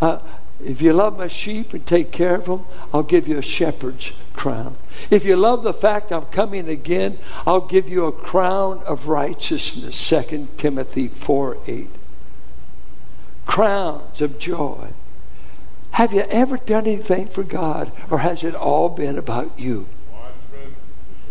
Uh, 0.00 0.18
if 0.64 0.80
you 0.80 0.92
love 0.92 1.18
my 1.18 1.28
sheep 1.28 1.72
and 1.72 1.84
take 1.86 2.12
care 2.12 2.36
of 2.36 2.46
them, 2.46 2.64
I'll 2.92 3.02
give 3.02 3.26
you 3.26 3.38
a 3.38 3.42
shepherd's 3.42 4.12
crown. 4.32 4.76
If 5.10 5.24
you 5.24 5.36
love 5.36 5.62
the 5.62 5.72
fact 5.72 6.12
I'm 6.12 6.26
coming 6.26 6.68
again, 6.68 7.18
I'll 7.46 7.66
give 7.66 7.88
you 7.88 8.04
a 8.04 8.12
crown 8.12 8.80
of 8.84 9.08
righteousness. 9.08 10.08
2 10.08 10.48
Timothy 10.56 11.08
4 11.08 11.58
8. 11.66 11.88
Crowns 13.44 14.20
of 14.20 14.38
joy 14.38 14.90
have 15.92 16.14
you 16.14 16.22
ever 16.22 16.56
done 16.56 16.86
anything 16.86 17.28
for 17.28 17.42
God, 17.42 17.92
or 18.10 18.18
has 18.18 18.42
it 18.42 18.54
all 18.54 18.88
been 18.88 19.18
about 19.18 19.58
you? 19.58 19.86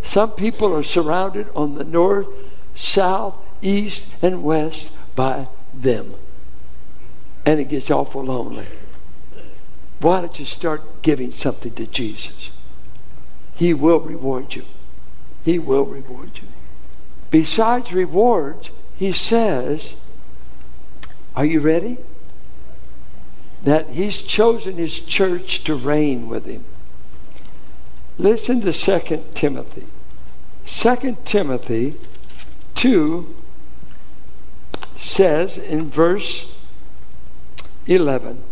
Some 0.03 0.31
people 0.31 0.74
are 0.75 0.84
surrounded 0.84 1.48
on 1.55 1.75
the 1.75 1.84
north, 1.84 2.27
south, 2.75 3.36
east, 3.62 4.05
and 4.22 4.43
west 4.43 4.89
by 5.15 5.48
them. 5.74 6.13
And 7.45 7.60
it 7.60 7.69
gets 7.69 7.89
awful 7.89 8.24
lonely. 8.24 8.65
Why 10.00 10.21
don't 10.21 10.39
you 10.39 10.45
start 10.45 11.01
giving 11.01 11.31
something 11.31 11.74
to 11.75 11.86
Jesus? 11.86 12.51
He 13.55 13.74
will 13.74 14.00
reward 14.00 14.55
you. 14.55 14.65
He 15.43 15.60
will 15.60 15.86
reward 15.86 16.31
you. 16.36 16.48
Besides 17.29 17.93
rewards, 17.93 18.71
he 18.95 19.12
says, 19.12 19.93
Are 21.36 21.45
you 21.45 21.60
ready? 21.60 21.98
that 23.63 23.89
he's 23.89 24.19
chosen 24.21 24.77
his 24.77 25.00
church 25.00 25.63
to 25.63 25.75
reign 25.75 26.27
with 26.27 26.45
him. 26.45 26.65
Listen 28.17 28.62
to 28.62 28.74
2 28.74 29.24
Timothy. 29.33 29.88
2 30.65 31.17
Timothy 31.25 31.95
2 32.75 33.36
says 34.98 35.57
in 35.57 35.89
verse 35.89 36.61
11 37.88 38.43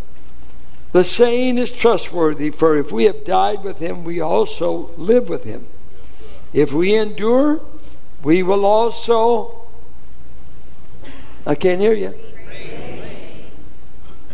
The 0.92 1.04
saying 1.04 1.58
is 1.58 1.70
trustworthy, 1.70 2.50
for 2.50 2.76
if 2.76 2.90
we 2.90 3.04
have 3.04 3.24
died 3.24 3.62
with 3.62 3.78
him, 3.78 4.04
we 4.04 4.20
also 4.20 4.90
live 4.96 5.28
with 5.28 5.44
him. 5.44 5.66
If 6.52 6.72
we 6.72 6.94
endure, 6.94 7.60
we 8.22 8.42
will 8.42 8.64
also. 8.64 9.68
I 11.46 11.54
can't 11.54 11.80
hear 11.80 11.94
you. 11.94 12.14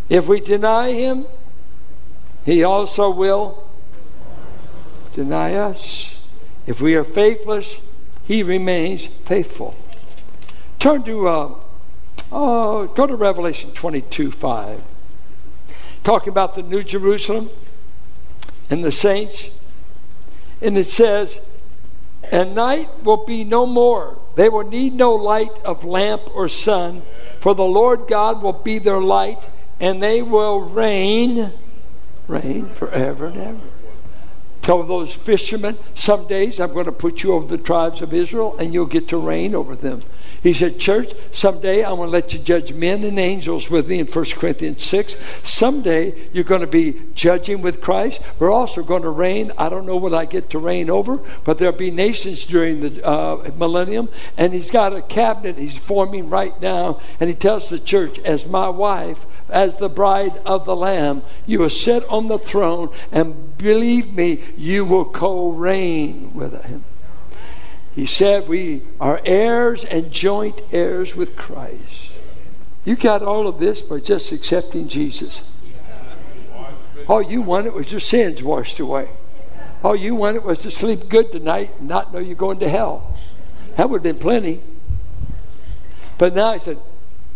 If 0.08 0.26
we 0.26 0.40
deny 0.40 0.92
him, 0.92 1.26
he 2.44 2.62
also 2.62 3.10
will 3.10 3.68
deny 5.14 5.54
us. 5.54 6.16
If 6.66 6.80
we 6.80 6.94
are 6.94 7.04
faithless, 7.04 7.78
he 8.24 8.42
remains 8.42 9.06
faithful. 9.24 9.76
Turn 10.78 11.02
to, 11.04 11.28
uh, 11.28 11.54
oh, 12.32 12.86
go 12.88 13.06
to 13.06 13.14
Revelation 13.14 13.72
22 13.72 14.30
5. 14.30 14.82
Talking 16.04 16.28
about 16.28 16.54
the 16.54 16.62
New 16.62 16.82
Jerusalem 16.82 17.50
and 18.70 18.84
the 18.84 18.92
saints. 18.92 19.50
And 20.60 20.78
it 20.78 20.86
says, 20.86 21.40
And 22.30 22.54
night 22.54 23.04
will 23.04 23.24
be 23.24 23.44
no 23.44 23.66
more. 23.66 24.18
They 24.36 24.48
will 24.48 24.68
need 24.68 24.92
no 24.92 25.14
light 25.14 25.58
of 25.64 25.84
lamp 25.84 26.22
or 26.34 26.48
sun, 26.48 27.02
for 27.40 27.54
the 27.54 27.64
Lord 27.64 28.06
God 28.08 28.42
will 28.42 28.52
be 28.52 28.78
their 28.78 29.00
light 29.00 29.48
and 29.80 30.02
they 30.02 30.22
will 30.22 30.60
reign, 30.60 31.52
reign 32.28 32.68
forever 32.70 33.26
and 33.26 33.36
ever. 33.36 33.60
Tell 34.62 34.82
those 34.82 35.12
fishermen, 35.12 35.78
some 35.94 36.26
days 36.26 36.58
I'm 36.58 36.72
going 36.72 36.86
to 36.86 36.92
put 36.92 37.22
you 37.22 37.32
over 37.34 37.46
the 37.46 37.62
tribes 37.62 38.02
of 38.02 38.12
Israel 38.12 38.56
and 38.58 38.74
you'll 38.74 38.86
get 38.86 39.08
to 39.08 39.16
reign 39.16 39.54
over 39.54 39.76
them. 39.76 40.02
He 40.46 40.52
said, 40.52 40.78
Church, 40.78 41.12
someday 41.32 41.82
I'm 41.82 41.96
going 41.96 42.06
to 42.06 42.12
let 42.12 42.32
you 42.32 42.38
judge 42.38 42.72
men 42.72 43.02
and 43.02 43.18
angels 43.18 43.68
with 43.68 43.88
me 43.88 43.98
in 43.98 44.06
1 44.06 44.24
Corinthians 44.26 44.84
6. 44.84 45.16
Someday 45.42 46.28
you're 46.32 46.44
going 46.44 46.60
to 46.60 46.68
be 46.68 47.02
judging 47.16 47.62
with 47.62 47.80
Christ. 47.80 48.20
We're 48.38 48.52
also 48.52 48.84
going 48.84 49.02
to 49.02 49.10
reign. 49.10 49.50
I 49.58 49.68
don't 49.68 49.86
know 49.86 49.96
what 49.96 50.14
I 50.14 50.24
get 50.24 50.50
to 50.50 50.60
reign 50.60 50.88
over, 50.88 51.18
but 51.42 51.58
there'll 51.58 51.76
be 51.76 51.90
nations 51.90 52.44
during 52.44 52.78
the 52.78 53.04
uh, 53.04 53.50
millennium. 53.56 54.08
And 54.36 54.54
he's 54.54 54.70
got 54.70 54.94
a 54.94 55.02
cabinet 55.02 55.58
he's 55.58 55.76
forming 55.76 56.30
right 56.30 56.54
now. 56.62 57.00
And 57.18 57.28
he 57.28 57.34
tells 57.34 57.68
the 57.68 57.80
church, 57.80 58.20
As 58.20 58.46
my 58.46 58.68
wife, 58.68 59.26
as 59.48 59.76
the 59.78 59.88
bride 59.88 60.40
of 60.46 60.64
the 60.64 60.76
Lamb, 60.76 61.22
you 61.46 61.58
will 61.58 61.70
sit 61.70 62.04
on 62.08 62.28
the 62.28 62.38
throne, 62.38 62.94
and 63.10 63.58
believe 63.58 64.12
me, 64.12 64.44
you 64.56 64.84
will 64.84 65.06
co 65.06 65.50
reign 65.50 66.34
with 66.34 66.62
him. 66.66 66.84
He 67.96 68.04
said 68.04 68.46
we 68.46 68.82
are 69.00 69.22
heirs 69.24 69.82
and 69.82 70.12
joint 70.12 70.60
heirs 70.70 71.16
with 71.16 71.34
Christ. 71.34 72.10
You 72.84 72.94
got 72.94 73.22
all 73.22 73.48
of 73.48 73.58
this 73.58 73.80
by 73.80 74.00
just 74.00 74.32
accepting 74.32 74.86
Jesus. 74.86 75.40
All 77.08 77.22
you 77.22 77.40
wanted 77.40 77.72
was 77.72 77.90
your 77.90 78.00
sins 78.00 78.42
washed 78.42 78.80
away. 78.80 79.08
All 79.82 79.96
you 79.96 80.14
wanted 80.14 80.44
was 80.44 80.58
to 80.60 80.70
sleep 80.70 81.08
good 81.08 81.32
tonight 81.32 81.70
and 81.78 81.88
not 81.88 82.12
know 82.12 82.18
you're 82.18 82.34
going 82.34 82.58
to 82.58 82.68
hell. 82.68 83.16
That 83.76 83.88
would 83.88 84.04
have 84.04 84.14
been 84.14 84.20
plenty. 84.20 84.60
But 86.18 86.34
now 86.34 86.52
he 86.52 86.58
said, 86.58 86.78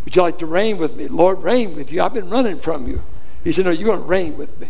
Would 0.05 0.15
you 0.15 0.21
like 0.21 0.39
to 0.41 0.47
reign 0.47 0.77
with 0.77 0.95
me? 0.95 1.09
Lord, 1.09 1.43
reign 1.43 1.75
with 1.75 1.91
you. 1.91 2.03
I've 2.03 2.13
been 2.13 2.29
running 2.29 2.59
from 2.59 2.87
you. 2.87 3.03
He 3.45 3.53
said, 3.53 3.65
No, 3.65 3.71
you're 3.71 3.87
going 3.87 4.01
to 4.01 4.07
reign 4.07 4.37
with 4.37 4.61
me. 4.61 4.69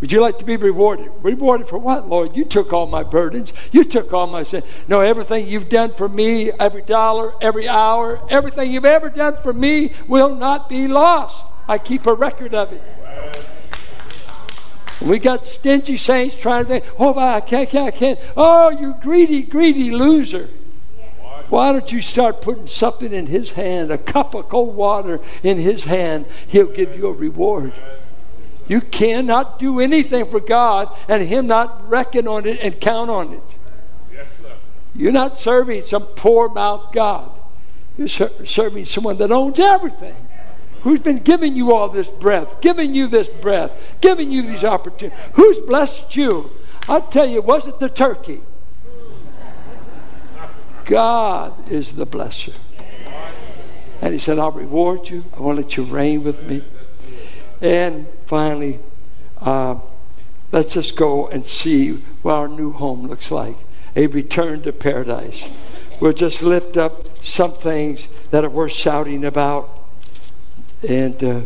Would 0.00 0.12
you 0.12 0.20
like 0.20 0.38
to 0.38 0.44
be 0.44 0.56
rewarded? 0.56 1.10
Rewarded 1.22 1.68
for 1.68 1.78
what, 1.78 2.08
Lord? 2.08 2.36
You 2.36 2.44
took 2.44 2.72
all 2.72 2.86
my 2.86 3.02
burdens. 3.02 3.52
You 3.72 3.82
took 3.82 4.12
all 4.12 4.26
my 4.26 4.42
sin. 4.42 4.62
No, 4.88 5.00
everything 5.00 5.46
you've 5.46 5.70
done 5.70 5.92
for 5.92 6.08
me, 6.08 6.52
every 6.52 6.82
dollar, 6.82 7.32
every 7.40 7.66
hour, 7.66 8.20
everything 8.28 8.72
you've 8.72 8.84
ever 8.84 9.08
done 9.08 9.36
for 9.36 9.54
me 9.54 9.94
will 10.06 10.34
not 10.34 10.68
be 10.68 10.86
lost. 10.86 11.46
I 11.66 11.78
keep 11.78 12.06
a 12.06 12.12
record 12.12 12.54
of 12.54 12.72
it. 12.72 12.82
we 15.00 15.18
got 15.18 15.46
stingy 15.46 15.96
saints 15.96 16.36
trying 16.36 16.64
to 16.64 16.68
think, 16.68 16.84
oh, 16.98 17.18
I 17.18 17.40
can't, 17.40 17.74
I 17.74 17.90
can't. 17.90 18.20
Oh, 18.36 18.68
you 18.68 18.94
greedy, 19.00 19.42
greedy 19.42 19.90
loser. 19.90 20.50
Why 21.48 21.72
don't 21.72 21.90
you 21.90 22.02
start 22.02 22.42
putting 22.42 22.66
something 22.66 23.12
in 23.12 23.26
his 23.26 23.52
hand, 23.52 23.90
a 23.90 23.98
cup 23.98 24.34
of 24.34 24.48
cold 24.48 24.76
water 24.76 25.20
in 25.42 25.58
his 25.58 25.84
hand? 25.84 26.26
He'll 26.48 26.66
give 26.66 26.96
you 26.96 27.06
a 27.06 27.12
reward. 27.12 27.72
You 28.68 28.80
cannot 28.80 29.58
do 29.58 29.80
anything 29.80 30.26
for 30.26 30.40
God 30.40 30.94
and 31.08 31.22
him 31.22 31.46
not 31.46 31.88
reckon 31.88 32.26
on 32.26 32.46
it 32.46 32.58
and 32.60 32.80
count 32.80 33.10
on 33.10 33.32
it. 33.34 33.42
Yes, 34.12 34.26
You're 34.94 35.12
not 35.12 35.38
serving 35.38 35.86
some 35.86 36.02
poor 36.02 36.48
mouth 36.48 36.92
God. 36.92 37.30
You're 37.96 38.08
ser- 38.08 38.46
serving 38.46 38.86
someone 38.86 39.18
that 39.18 39.30
owns 39.30 39.60
everything. 39.60 40.16
Who's 40.82 41.00
been 41.00 41.20
giving 41.20 41.56
you 41.56 41.74
all 41.74 41.88
this 41.88 42.08
breath, 42.08 42.60
giving 42.60 42.94
you 42.94 43.08
this 43.08 43.28
breath, 43.28 43.72
giving 44.00 44.30
you 44.30 44.42
these 44.42 44.64
opportunities? 44.64 45.18
Who's 45.34 45.58
blessed 45.60 46.14
you? 46.16 46.50
I 46.88 47.00
tell 47.00 47.26
you, 47.26 47.42
was 47.42 47.66
it 47.66 47.80
the 47.80 47.88
turkey. 47.88 48.40
God 50.84 51.68
is 51.68 51.94
the 51.94 52.06
blesser. 52.06 52.54
And 54.00 54.12
he 54.12 54.18
said, 54.20 54.38
I'll 54.38 54.52
reward 54.52 55.08
you. 55.08 55.24
I 55.36 55.40
want 55.40 55.56
to 55.56 55.62
let 55.62 55.76
you 55.76 55.82
reign 55.84 56.22
with 56.22 56.48
me. 56.48 56.62
And 57.60 58.06
finally, 58.26 58.80
uh, 59.38 59.78
let's 60.52 60.74
just 60.74 60.96
go 60.96 61.28
and 61.28 61.46
see 61.46 61.92
what 62.22 62.34
our 62.34 62.48
new 62.48 62.72
home 62.72 63.06
looks 63.06 63.30
like 63.30 63.56
a 63.96 64.06
return 64.08 64.62
to 64.62 64.72
paradise. 64.72 65.50
We'll 66.00 66.12
just 66.12 66.42
lift 66.42 66.76
up 66.76 67.24
some 67.24 67.54
things 67.54 68.06
that 68.30 68.44
are 68.44 68.50
worth 68.50 68.72
shouting 68.72 69.24
about, 69.24 69.80
and 70.86 71.24
uh, 71.24 71.40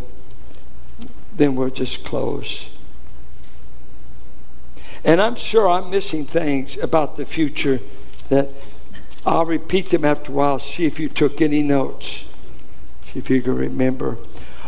then 1.32 1.54
we'll 1.54 1.70
just 1.70 2.04
close. 2.04 2.68
And 5.04 5.22
I'm 5.22 5.36
sure 5.36 5.70
I'm 5.70 5.88
missing 5.88 6.26
things 6.26 6.76
about 6.76 7.16
the 7.16 7.24
future 7.24 7.80
that 8.28 8.48
I'll 9.24 9.46
repeat 9.46 9.90
them 9.90 10.04
after 10.04 10.32
a 10.32 10.34
while, 10.34 10.58
see 10.58 10.86
if 10.86 10.98
you 10.98 11.08
took 11.08 11.40
any 11.40 11.62
notes, 11.62 12.24
see 13.12 13.20
if 13.20 13.30
you 13.30 13.40
can 13.40 13.54
remember. 13.54 14.18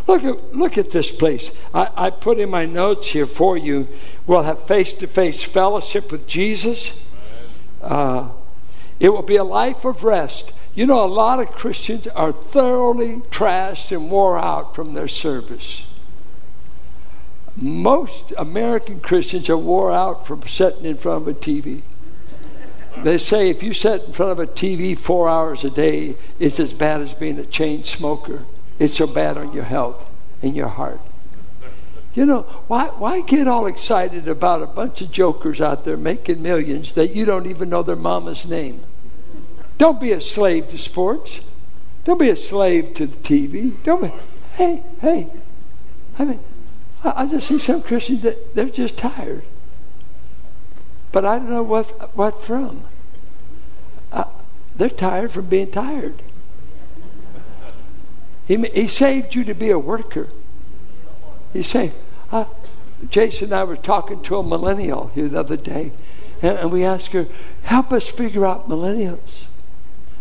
Look 0.06 0.24
at, 0.24 0.54
look 0.54 0.78
at 0.78 0.90
this 0.90 1.10
place. 1.10 1.50
I, 1.72 1.88
I 1.96 2.10
put 2.10 2.38
in 2.38 2.50
my 2.50 2.66
notes 2.66 3.10
here 3.10 3.26
for 3.26 3.56
you. 3.56 3.88
We'll 4.26 4.42
have 4.42 4.64
face 4.64 4.92
to 4.94 5.06
face 5.06 5.42
fellowship 5.42 6.10
with 6.10 6.26
Jesus. 6.26 6.92
Uh, 7.80 8.30
it 8.98 9.10
will 9.10 9.22
be 9.22 9.36
a 9.36 9.44
life 9.44 9.84
of 9.84 10.04
rest. 10.04 10.52
You 10.74 10.86
know, 10.86 11.04
a 11.04 11.06
lot 11.06 11.40
of 11.40 11.48
Christians 11.52 12.06
are 12.08 12.32
thoroughly 12.32 13.16
trashed 13.30 13.92
and 13.92 14.10
wore 14.10 14.38
out 14.38 14.74
from 14.74 14.94
their 14.94 15.08
service. 15.08 15.84
Most 17.56 18.32
American 18.38 19.00
Christians 19.00 19.50
are 19.50 19.58
wore 19.58 19.92
out 19.92 20.26
from 20.26 20.46
sitting 20.46 20.86
in 20.86 20.96
front 20.96 21.22
of 21.22 21.28
a 21.28 21.34
TV. 21.34 21.82
They 22.98 23.18
say 23.18 23.50
if 23.50 23.62
you 23.62 23.74
sit 23.74 24.04
in 24.04 24.12
front 24.12 24.32
of 24.32 24.38
a 24.38 24.46
TV 24.46 24.98
four 24.98 25.28
hours 25.28 25.64
a 25.64 25.70
day, 25.70 26.16
it's 26.38 26.60
as 26.60 26.72
bad 26.72 27.00
as 27.00 27.12
being 27.14 27.38
a 27.38 27.44
chain 27.44 27.84
smoker. 27.84 28.44
It's 28.82 28.94
so 28.94 29.06
bad 29.06 29.38
on 29.38 29.52
your 29.52 29.62
health 29.62 30.10
and 30.42 30.56
your 30.56 30.66
heart. 30.66 31.00
You 32.14 32.26
know, 32.26 32.42
why, 32.66 32.88
why 32.88 33.20
get 33.20 33.46
all 33.46 33.66
excited 33.66 34.26
about 34.26 34.60
a 34.60 34.66
bunch 34.66 35.00
of 35.00 35.12
jokers 35.12 35.60
out 35.60 35.84
there 35.84 35.96
making 35.96 36.42
millions 36.42 36.94
that 36.94 37.14
you 37.14 37.24
don't 37.24 37.46
even 37.46 37.68
know 37.68 37.84
their 37.84 37.94
mama's 37.94 38.44
name? 38.44 38.82
Don't 39.78 40.00
be 40.00 40.10
a 40.10 40.20
slave 40.20 40.68
to 40.70 40.78
sports. 40.78 41.42
Don't 42.02 42.18
be 42.18 42.28
a 42.28 42.34
slave 42.34 42.94
to 42.94 43.06
the 43.06 43.16
TV. 43.18 43.80
Don't 43.84 44.02
be, 44.02 44.12
hey, 44.54 44.82
hey. 45.00 45.30
I 46.18 46.24
mean, 46.24 46.40
I, 47.04 47.22
I 47.22 47.26
just 47.26 47.46
see 47.46 47.60
some 47.60 47.84
Christians 47.84 48.22
that 48.22 48.56
they're 48.56 48.64
just 48.64 48.96
tired. 48.96 49.44
But 51.12 51.24
I 51.24 51.38
don't 51.38 51.50
know 51.50 51.62
what, 51.62 52.16
what 52.16 52.42
from. 52.42 52.82
Uh, 54.10 54.24
they're 54.74 54.90
tired 54.90 55.30
from 55.30 55.46
being 55.46 55.70
tired. 55.70 56.20
He, 58.46 58.56
he 58.56 58.88
saved 58.88 59.34
you 59.34 59.44
to 59.44 59.54
be 59.54 59.70
a 59.70 59.78
worker. 59.78 60.28
He 61.52 61.62
saved. 61.62 61.94
Jason 63.08 63.46
and 63.46 63.54
I 63.54 63.64
were 63.64 63.76
talking 63.76 64.22
to 64.22 64.38
a 64.38 64.42
millennial 64.42 65.10
here 65.14 65.28
the 65.28 65.40
other 65.40 65.56
day, 65.56 65.92
and, 66.40 66.56
and 66.58 66.72
we 66.72 66.84
asked 66.84 67.08
her, 67.08 67.26
help 67.64 67.92
us 67.92 68.06
figure 68.08 68.46
out 68.46 68.68
millennials. 68.68 69.44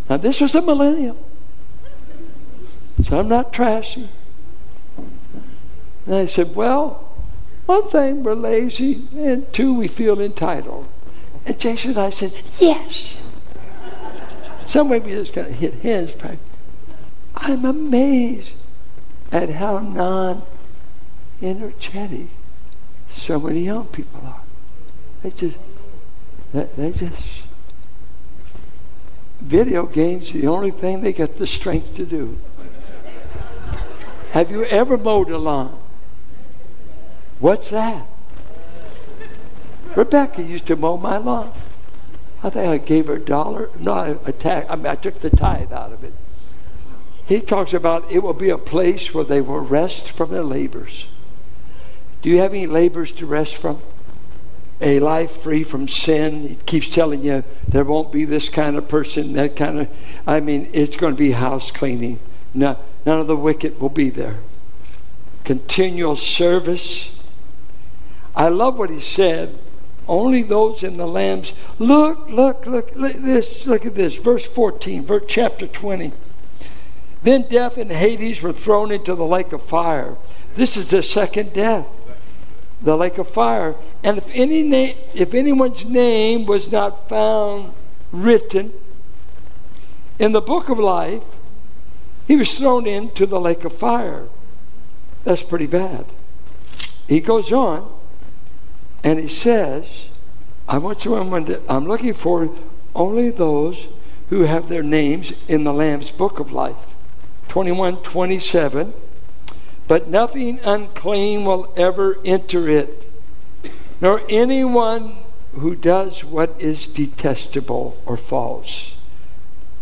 Now, 0.10 0.18
this 0.18 0.42
was 0.42 0.56
a 0.56 0.62
millennial. 0.62 1.18
So 3.04 3.20
I'm 3.20 3.30
not 3.30 3.54
trashy. 3.54 4.10
And 6.06 6.16
I 6.16 6.26
said, 6.26 6.56
well, 6.56 7.08
one 7.66 7.88
thing, 7.90 8.24
we're 8.24 8.34
lazy, 8.34 9.08
and 9.16 9.52
two, 9.54 9.74
we 9.74 9.88
feel 9.88 10.20
entitled. 10.20 10.88
And 11.46 11.60
Jason 11.60 11.92
and 11.92 12.00
I 12.00 12.10
said, 12.10 12.34
yes. 12.60 13.16
Some 14.66 14.90
way 14.90 15.00
we 15.00 15.12
just 15.12 15.34
kind 15.34 15.48
of 15.48 15.54
hit 15.54 15.76
hands. 15.76 16.12
I'm 17.42 17.66
amazed 17.66 18.52
at 19.32 19.50
how 19.50 19.80
non 19.80 20.44
energetic 21.42 22.28
so 23.10 23.40
many 23.40 23.62
young 23.62 23.88
people 23.88 24.22
are. 24.24 24.42
They 25.24 25.32
just, 25.32 25.58
they, 26.54 26.68
they 26.78 26.92
just, 26.92 27.24
video 29.42 29.88
games 29.88 30.32
the 30.32 30.46
only 30.46 30.70
thing 30.70 31.02
they 31.02 31.14
get 31.14 31.38
the 31.38 31.48
strength 31.48 31.96
to 31.96 32.06
do. 32.06 32.38
Have 34.34 34.52
you 34.52 34.64
ever 34.66 34.96
mowed 34.96 35.32
a 35.32 35.38
lawn? 35.40 35.82
What's 37.40 37.70
that? 37.70 38.06
Rebecca 39.96 40.44
used 40.44 40.68
to 40.68 40.76
mow 40.76 40.96
my 40.96 41.18
lawn. 41.18 41.52
I 42.44 42.52
think 42.52 42.68
I 42.68 42.78
gave 42.78 43.08
her 43.08 43.16
a 43.16 43.20
dollar. 43.20 43.72
No, 43.80 44.20
a 44.26 44.32
tag. 44.32 44.68
I 44.70 44.76
mean, 44.76 44.86
I 44.86 44.96
took 44.96 45.20
the 45.20 45.32
tithe 45.32 45.74
out 45.74 45.92
of 45.92 46.04
it. 46.04 46.14
He 47.32 47.40
talks 47.40 47.72
about 47.72 48.12
it 48.12 48.22
will 48.22 48.34
be 48.34 48.50
a 48.50 48.58
place 48.58 49.14
where 49.14 49.24
they 49.24 49.40
will 49.40 49.62
rest 49.62 50.10
from 50.10 50.32
their 50.32 50.44
labors. 50.44 51.06
Do 52.22 52.30
you 52.30 52.40
have 52.40 52.52
any 52.52 52.68
labors 52.68 53.14
to 53.14 53.26
rest 53.26 53.56
from? 53.56 53.82
A 54.82 55.00
life 55.00 55.42
free 55.42 55.64
from 55.64 55.88
sin. 55.88 56.50
He 56.50 56.56
keeps 56.56 56.90
telling 56.90 57.24
you 57.24 57.46
there 57.66 57.86
won't 57.86 58.12
be 58.12 58.26
this 58.26 58.50
kind 58.50 58.76
of 58.76 58.90
person, 58.90 59.32
that 59.32 59.56
kind 59.56 59.80
of. 59.80 59.88
I 60.28 60.42
mean, 60.42 60.72
it's 60.74 60.98
going 60.98 61.14
to 61.14 61.18
be 61.18 61.32
house 61.32 61.72
cleaning. 61.72 62.20
No, 62.54 62.78
none 63.06 63.22
of 63.22 63.28
the 63.28 63.38
wicked 63.38 63.80
will 63.80 63.88
be 63.88 64.10
there. 64.10 64.40
Continual 65.46 66.18
service. 66.18 67.18
I 68.36 68.50
love 68.50 68.78
what 68.78 68.90
he 68.90 69.00
said 69.00 69.58
only 70.06 70.44
those 70.44 70.84
in 70.84 70.98
the 70.98 71.08
lambs. 71.08 71.54
Look, 71.80 72.30
look, 72.30 72.66
look, 72.66 72.94
look 72.94 73.14
this. 73.14 73.66
Look 73.66 73.86
at 73.86 73.96
this. 73.96 74.16
Verse 74.16 74.46
14, 74.46 75.06
verse 75.06 75.24
chapter 75.30 75.66
20. 75.66 76.12
Then 77.24 77.48
death 77.48 77.78
and 77.78 77.92
Hades 77.92 78.42
were 78.42 78.54
thrown 78.54 78.92
into 78.92 79.16
the 79.16 79.26
lake 79.26 79.54
of 79.54 79.62
fire. 79.64 80.18
This 80.56 80.76
is 80.76 80.90
the 80.90 81.04
second 81.04 81.54
death, 81.54 81.88
the 82.82 82.98
lake 82.98 83.18
of 83.18 83.28
fire. 83.28 83.76
And 84.04 84.18
if 84.18 84.28
any 84.34 84.64
na- 84.64 84.96
if 85.14 85.34
anyone's 85.34 85.86
name 85.86 86.46
was 86.46 86.72
not 86.72 87.08
found 87.08 87.74
written 88.12 88.74
in 90.18 90.32
the 90.32 90.42
book 90.42 90.70
of 90.70 90.80
life, 90.80 91.24
he 92.28 92.36
was 92.36 92.58
thrown 92.58 92.88
into 92.88 93.26
the 93.26 93.40
lake 93.40 93.64
of 93.66 93.74
fire. 93.74 94.28
That's 95.24 95.44
pretty 95.44 95.68
bad. 95.68 96.06
He 97.08 97.20
goes 97.20 97.52
on. 97.52 97.92
And 99.04 99.20
he 99.20 99.28
says, 99.28 100.08
I 100.68 100.78
want 100.78 101.02
someone 101.02 101.46
to, 101.46 101.62
I'm 101.68 101.88
looking 101.88 102.14
for 102.14 102.50
only 102.96 103.32
those 103.32 103.88
who 104.30 104.44
have 104.44 104.70
their 104.70 104.84
names 104.84 105.34
in 105.48 105.64
the 105.64 105.74
Lamb's 105.74 106.12
book 106.12 106.40
of 106.40 106.52
life. 106.52 106.91
21 107.52 108.02
27. 108.02 108.94
But 109.86 110.08
nothing 110.08 110.62
unclean 110.64 111.44
will 111.44 111.74
ever 111.76 112.18
enter 112.24 112.70
it, 112.70 113.12
nor 114.00 114.22
anyone 114.30 115.18
who 115.56 115.76
does 115.76 116.24
what 116.24 116.56
is 116.60 116.88
detestable 116.88 118.02
or 118.06 118.16
false, 118.16 118.96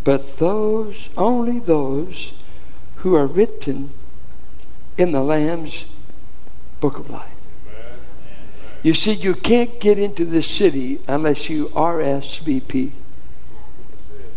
but 0.04 0.40
those, 0.40 1.10
only 1.16 1.60
those 1.60 2.34
who 2.96 3.14
are 3.14 3.28
written 3.28 3.92
in 4.98 5.12
the 5.12 5.22
Lamb's 5.22 5.86
book 6.80 6.98
of 6.98 7.08
life. 7.08 7.30
You 8.82 8.96
see, 8.96 9.12
you 9.12 9.36
can't 9.36 9.80
get 9.80 10.00
into 10.00 10.26
the 10.26 10.42
city 10.42 11.02
unless 11.08 11.52
you 11.52 11.68
RSVP. 11.68 12.94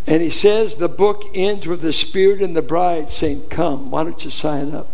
And 0.06 0.22
he 0.22 0.30
says 0.30 0.76
the 0.76 0.88
book 0.88 1.24
ends 1.34 1.66
with 1.66 1.80
the 1.80 1.92
Spirit 1.92 2.42
and 2.42 2.56
the 2.56 2.62
bride 2.62 3.10
saying, 3.10 3.48
Come. 3.48 3.90
Why 3.90 4.02
don't 4.02 4.24
you 4.24 4.30
sign 4.30 4.74
up? 4.74 4.90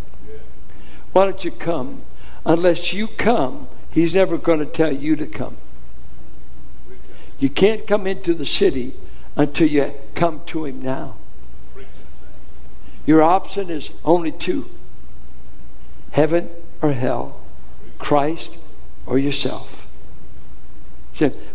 Why 1.12 1.24
don't 1.24 1.44
you 1.44 1.50
come? 1.50 2.02
Unless 2.44 2.92
you 2.92 3.06
come, 3.08 3.68
he's 3.90 4.14
never 4.14 4.36
going 4.36 4.58
to 4.58 4.66
tell 4.66 4.92
you 4.92 5.16
to 5.16 5.26
come. 5.26 5.56
You 7.38 7.48
can't 7.48 7.86
come 7.86 8.06
into 8.06 8.34
the 8.34 8.46
city 8.46 8.94
until 9.36 9.68
you 9.68 9.92
come 10.14 10.42
to 10.46 10.64
him 10.64 10.82
now. 10.82 11.16
Your 13.06 13.22
option 13.22 13.70
is 13.70 13.90
only 14.04 14.32
two 14.32 14.68
heaven 16.10 16.50
or 16.82 16.92
hell, 16.92 17.40
Christ 17.98 18.58
or 19.06 19.18
yourself. 19.18 19.86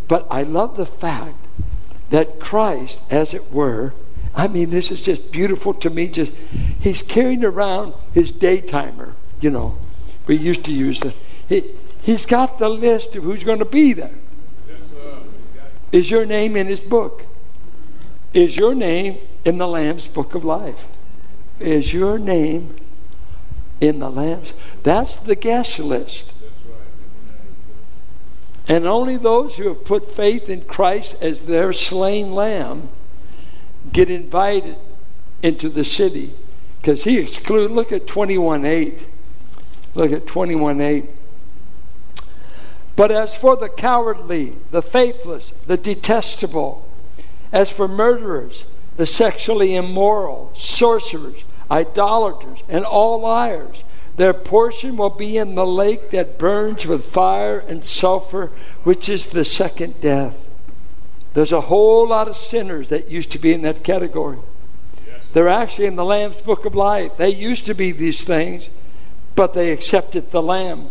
But 0.07 0.27
I 0.29 0.43
love 0.43 0.77
the 0.77 0.85
fact 0.85 1.42
that 2.13 2.39
Christ, 2.39 2.99
as 3.09 3.33
it 3.33 3.51
were, 3.51 3.91
I 4.35 4.47
mean, 4.47 4.69
this 4.69 4.91
is 4.91 5.01
just 5.01 5.31
beautiful 5.31 5.73
to 5.73 5.89
me. 5.89 6.07
Just 6.09 6.31
he's 6.79 7.01
carrying 7.01 7.43
around 7.43 7.95
his 8.13 8.31
daytimer, 8.31 9.15
you 9.41 9.49
know. 9.49 9.79
We 10.27 10.37
used 10.37 10.63
to 10.65 10.71
use 10.71 11.01
it. 11.01 11.15
He, 11.49 11.71
he's 12.03 12.27
got 12.27 12.59
the 12.59 12.69
list 12.69 13.15
of 13.15 13.23
who's 13.23 13.43
going 13.43 13.57
to 13.57 13.65
be 13.65 13.93
there. 13.93 14.13
Is 15.91 16.11
your 16.11 16.23
name 16.23 16.55
in 16.55 16.67
his 16.67 16.81
book? 16.81 17.25
Is 18.31 18.57
your 18.57 18.75
name 18.75 19.17
in 19.43 19.57
the 19.57 19.67
Lamb's 19.67 20.05
book 20.05 20.35
of 20.35 20.45
life? 20.45 20.85
Is 21.59 21.93
your 21.93 22.19
name 22.19 22.75
in 23.81 23.97
the 23.97 24.11
Lamb's? 24.11 24.53
That's 24.83 25.15
the 25.15 25.35
guest 25.35 25.79
list. 25.79 26.25
And 28.67 28.85
only 28.85 29.17
those 29.17 29.57
who 29.57 29.67
have 29.67 29.83
put 29.83 30.11
faith 30.11 30.49
in 30.49 30.61
Christ 30.61 31.15
as 31.21 31.41
their 31.41 31.73
slain 31.73 32.33
lamb 32.33 32.89
get 33.91 34.09
invited 34.09 34.77
into 35.41 35.67
the 35.69 35.83
city. 35.83 36.33
Because 36.81 37.03
he 37.03 37.17
excluded, 37.17 37.71
look 37.71 37.91
at 37.91 38.07
21 38.07 38.65
8. 38.65 38.99
Look 39.95 40.11
at 40.11 40.25
21 40.25 40.81
8. 40.81 41.09
But 42.95 43.11
as 43.11 43.35
for 43.35 43.55
the 43.55 43.69
cowardly, 43.69 44.55
the 44.71 44.81
faithless, 44.81 45.51
the 45.65 45.77
detestable, 45.77 46.87
as 47.51 47.69
for 47.69 47.87
murderers, 47.87 48.65
the 48.97 49.05
sexually 49.05 49.75
immoral, 49.75 50.51
sorcerers, 50.53 51.43
idolaters, 51.71 52.63
and 52.69 52.85
all 52.85 53.19
liars, 53.19 53.83
their 54.15 54.33
portion 54.33 54.95
will 54.95 55.09
be 55.09 55.37
in 55.37 55.55
the 55.55 55.65
lake 55.65 56.11
that 56.11 56.37
burns 56.37 56.85
with 56.85 57.05
fire 57.05 57.59
and 57.59 57.83
sulfur, 57.83 58.51
which 58.83 59.09
is 59.09 59.27
the 59.27 59.45
second 59.45 59.99
death. 60.01 60.35
There's 61.33 61.51
a 61.51 61.61
whole 61.61 62.07
lot 62.07 62.27
of 62.27 62.37
sinners 62.37 62.89
that 62.89 63.09
used 63.09 63.31
to 63.31 63.39
be 63.39 63.53
in 63.53 63.63
that 63.63 63.83
category. 63.83 64.37
They're 65.33 65.49
actually 65.49 65.87
in 65.87 65.95
the 65.95 66.05
Lamb's 66.05 66.41
book 66.41 66.65
of 66.65 66.75
life. 66.75 67.17
They 67.17 67.29
used 67.29 67.65
to 67.65 67.73
be 67.73 67.91
these 67.91 68.23
things, 68.23 68.69
but 69.35 69.53
they 69.53 69.71
accepted 69.71 70.29
the 70.29 70.43
Lamb. 70.43 70.89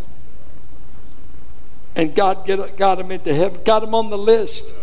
And 1.95 2.13
God 2.13 2.45
get, 2.45 2.75
got 2.75 2.97
them 2.97 3.11
into 3.11 3.33
heaven, 3.33 3.61
got 3.63 3.79
them 3.79 3.95
on 3.95 4.09
the 4.09 4.17
list. 4.17 4.73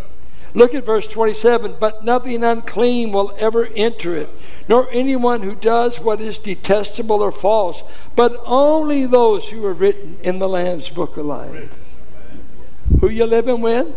Look 0.53 0.75
at 0.75 0.85
verse 0.85 1.07
27 1.07 1.77
But 1.79 2.03
nothing 2.03 2.43
unclean 2.43 3.11
will 3.11 3.33
ever 3.37 3.67
enter 3.75 4.15
it, 4.15 4.29
nor 4.67 4.89
anyone 4.91 5.43
who 5.43 5.55
does 5.55 5.99
what 5.99 6.19
is 6.21 6.37
detestable 6.37 7.21
or 7.21 7.31
false, 7.31 7.83
but 8.15 8.41
only 8.45 9.05
those 9.05 9.49
who 9.49 9.65
are 9.65 9.73
written 9.73 10.17
in 10.23 10.39
the 10.39 10.49
Lamb's 10.49 10.89
book 10.89 11.17
of 11.17 11.25
life. 11.25 11.69
Who 12.99 13.09
you 13.09 13.25
living 13.25 13.61
with? 13.61 13.87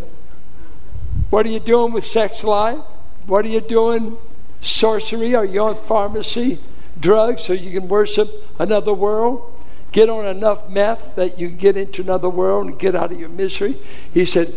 What 1.31 1.47
are 1.47 1.51
you 1.51 1.61
doing 1.61 1.93
with 1.93 2.07
sex 2.07 2.45
life? 2.45 2.79
What 3.27 3.45
are 3.45 3.49
you 3.49 3.61
doing? 3.61 4.17
Sorcery? 4.61 5.35
Are 5.35 5.45
you 5.45 5.63
on 5.63 5.77
pharmacy? 5.77 6.61
Drugs 6.99 7.43
so 7.43 7.53
you 7.53 7.79
can 7.81 7.89
worship 7.89 8.31
another 8.59 8.95
world? 8.95 9.51
Get 9.91 10.09
on 10.09 10.27
enough 10.27 10.69
meth 10.69 11.17
that 11.17 11.39
you 11.39 11.49
get 11.49 11.77
into 11.77 12.03
another 12.03 12.29
world 12.29 12.67
and 12.67 12.79
get 12.79 12.95
out 12.95 13.13
of 13.13 13.19
your 13.19 13.29
misery? 13.29 13.81
He 14.13 14.25
said, 14.25 14.55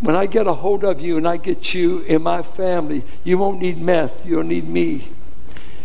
when 0.00 0.16
I 0.16 0.26
get 0.26 0.46
a 0.46 0.54
hold 0.54 0.84
of 0.84 1.00
you 1.00 1.16
and 1.16 1.26
I 1.26 1.36
get 1.36 1.74
you 1.74 2.00
in 2.00 2.22
my 2.22 2.42
family, 2.42 3.04
you 3.24 3.38
won't 3.38 3.60
need 3.60 3.78
meth, 3.78 4.26
you'll 4.26 4.42
need 4.42 4.68
me. 4.68 5.12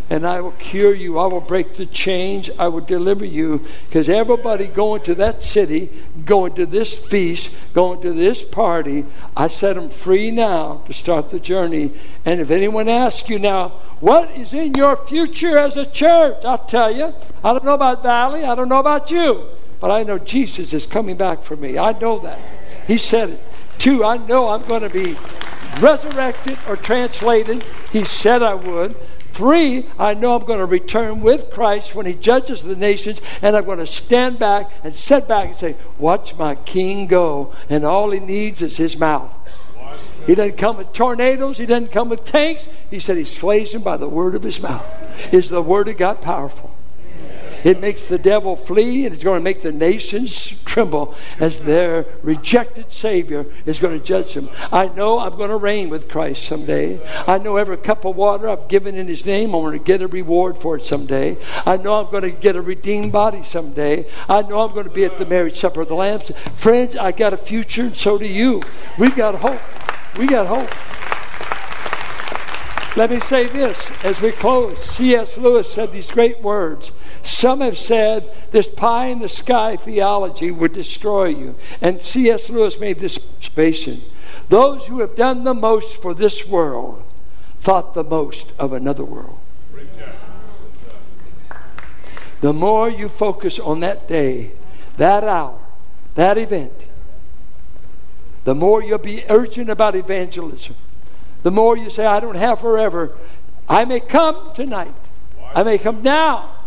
And 0.10 0.26
I 0.26 0.40
will 0.40 0.54
cure 0.54 0.96
you. 0.96 1.20
I 1.20 1.26
will 1.26 1.42
break 1.42 1.74
the 1.74 1.86
chains. 1.86 2.50
I 2.58 2.70
will 2.70 2.82
deliver 2.82 3.26
you. 3.26 3.66
Because 3.88 4.08
everybody 4.08 4.68
going 4.68 5.02
to 5.04 5.16
that 5.16 5.44
city, 5.44 5.92
going 6.24 6.56
to 6.56 6.66
this 6.66 6.94
feast, 6.94 7.50
going 7.74 8.02
to 8.04 8.14
this 8.14 8.42
party, 8.42 9.06
I 9.36 9.50
set 9.50 9.76
them 9.76 9.90
free 9.90 10.32
now 10.32 10.84
to 10.88 10.94
start 10.94 11.30
the 11.30 11.40
journey. 11.40 11.92
And 12.24 12.40
if 12.40 12.52
anyone 12.52 12.88
asks 12.88 13.28
you 13.28 13.38
now, 13.38 13.70
what 14.00 14.32
is 14.32 14.54
in 14.54 14.76
your 14.76 14.96
future 14.96 15.58
as 15.58 15.76
a 15.76 15.86
church? 15.86 16.46
I'll 16.46 16.58
tell 16.58 16.96
you. 16.96 17.14
I 17.44 17.52
don't 17.52 17.66
know 17.66 17.74
about 17.74 18.02
Valley. 18.02 18.46
I 18.46 18.56
don't 18.56 18.70
know 18.70 18.80
about 18.80 19.12
you. 19.12 19.46
But 19.82 19.92
I 19.92 20.04
know 20.04 20.20
Jesus 20.20 20.72
is 20.72 20.86
coming 20.86 21.18
back 21.18 21.44
for 21.44 21.58
me. 21.58 21.78
I 21.78 21.92
know 22.00 22.20
that. 22.20 22.40
He 22.88 22.98
said 22.98 23.32
it. 23.32 23.44
Two, 23.78 24.04
I 24.04 24.18
know 24.18 24.50
I'm 24.50 24.68
going 24.68 24.82
to 24.82 24.90
be 24.90 25.16
resurrected 25.80 26.58
or 26.68 26.76
translated. 26.76 27.64
He 27.92 28.04
said 28.04 28.42
I 28.42 28.54
would. 28.54 28.96
Three, 29.34 29.86
I 30.00 30.16
know 30.16 30.36
I'm 30.36 30.46
going 30.46 30.60
to 30.60 30.66
return 30.66 31.22
with 31.22 31.52
Christ 31.52 31.94
when 31.94 32.08
He 32.08 32.14
judges 32.14 32.64
the 32.64 32.76
nations, 32.76 33.22
and 33.42 33.56
I'm 33.56 33.66
going 33.66 33.78
to 33.78 33.86
stand 33.86 34.40
back 34.40 34.72
and 34.84 34.96
sit 34.96 35.28
back 35.28 35.50
and 35.50 35.58
say, 35.58 35.76
Watch 36.00 36.36
my 36.36 36.56
King 36.56 37.06
go. 37.06 37.54
And 37.70 37.84
all 37.84 38.10
He 38.10 38.20
needs 38.20 38.64
is 38.64 38.78
His 38.78 38.98
mouth. 38.98 39.32
He 40.26 40.36
doesn't 40.36 40.58
come 40.58 40.78
with 40.78 40.92
tornadoes. 40.92 41.58
He 41.60 41.66
doesn't 41.66 41.92
come 41.92 42.10
with 42.10 42.26
tanks. 42.26 42.68
He 42.90 43.00
said 43.00 43.18
He 43.18 43.26
slays 43.26 43.74
them 43.74 43.84
by 43.84 43.98
the 43.98 44.10
word 44.10 44.34
of 44.34 44.42
His 44.44 44.60
mouth. 44.60 44.86
Is 45.32 45.50
the 45.50 45.62
word 45.62 45.88
of 45.88 45.98
God 45.98 46.22
powerful? 46.22 46.77
It 47.68 47.82
makes 47.82 48.08
the 48.08 48.18
devil 48.18 48.56
flee, 48.56 49.06
and 49.06 49.14
it's 49.14 49.26
going 49.26 49.42
to 49.42 49.44
make 49.44 49.62
the 49.62 49.74
nations 49.74 50.46
tremble 50.64 51.14
as 51.38 51.60
their 51.60 52.06
rejected 52.24 52.90
Savior 52.90 53.46
is 53.66 53.82
going 53.82 54.00
to 54.00 54.06
judge 54.06 54.36
them. 54.36 54.50
I 54.72 54.88
know 54.88 55.20
I'm 55.20 55.36
going 55.36 55.50
to 55.50 55.58
reign 55.58 55.90
with 55.90 56.08
Christ 56.08 56.46
someday. 56.46 57.06
I 57.28 57.40
know 57.40 57.58
every 57.58 57.76
cup 57.76 58.06
of 58.06 58.16
water 58.16 58.48
I've 58.48 58.70
given 58.70 58.96
in 58.96 59.10
His 59.10 59.26
name, 59.26 59.54
I'm 59.54 59.64
going 59.64 59.78
to 59.78 59.84
get 59.84 60.02
a 60.02 60.08
reward 60.08 60.58
for 60.58 60.78
it 60.78 60.86
someday. 60.86 61.36
I 61.66 61.76
know 61.76 61.96
I'm 61.96 62.10
going 62.10 62.24
to 62.24 62.32
get 62.32 62.56
a 62.56 62.62
redeemed 62.62 63.12
body 63.12 63.44
someday. 63.44 64.08
I 64.30 64.44
know 64.44 64.62
I'm 64.62 64.74
going 64.74 64.88
to 64.88 64.90
be 64.90 65.04
at 65.04 65.18
the 65.18 65.26
marriage 65.26 65.60
supper 65.60 65.82
of 65.82 65.90
the 65.90 65.96
Lamb. 65.96 66.22
Friends, 66.56 66.96
I 66.96 67.12
got 67.12 67.34
a 67.34 67.38
future, 67.38 67.84
and 67.84 67.98
so 67.98 68.18
do 68.18 68.26
you. 68.26 68.62
We've 68.98 69.14
got 69.14 69.36
hope. 69.36 69.60
We 70.18 70.26
got 70.26 70.48
hope. 70.48 70.74
Let 72.98 73.12
me 73.12 73.20
say 73.20 73.46
this 73.46 73.78
as 74.04 74.20
we 74.22 74.32
close. 74.32 74.84
C.S. 74.84 75.38
Lewis 75.38 75.72
said 75.72 75.92
these 75.92 76.10
great 76.10 76.42
words. 76.42 76.92
Some 77.22 77.62
have 77.62 77.78
said 77.78 78.28
this 78.50 78.68
pie 78.68 79.06
in 79.06 79.20
the 79.20 79.30
sky 79.30 79.78
theology 79.78 80.50
would 80.50 80.74
destroy 80.74 81.26
you. 81.26 81.54
And 81.80 82.02
C.S. 82.02 82.50
Lewis 82.50 82.80
made 82.80 82.98
this 82.98 83.20
observation 83.20 84.02
Those 84.50 84.88
who 84.88 85.02
have 85.02 85.16
done 85.16 85.44
the 85.44 85.54
most 85.54 86.02
for 86.02 86.16
this 86.16 86.48
world 86.48 87.04
thought 87.60 87.94
the 87.94 88.04
most 88.04 88.52
of 88.58 88.74
another 88.74 89.06
world. 89.06 89.38
The 92.42 92.54
more 92.54 92.90
you 92.90 93.10
focus 93.10 93.60
on 93.60 93.82
that 93.82 94.08
day, 94.08 94.54
that 94.98 95.24
hour, 95.24 95.60
that 96.16 96.40
event, 96.40 96.74
the 98.44 98.56
more 98.56 98.82
you'll 98.82 98.98
be 98.98 99.24
urgent 99.30 99.70
about 99.70 99.96
evangelism. 99.96 100.76
The 101.48 101.52
more 101.52 101.78
you 101.78 101.90
say, 101.90 102.06
I 102.06 102.20
don't 102.20 102.36
have 102.36 102.60
forever. 102.60 103.16
I 103.70 103.86
may 103.86 104.02
come 104.02 104.54
tonight. 104.54 104.94
I 105.56 105.64
may 105.64 105.78
come 105.78 106.04
now. 106.04 106.58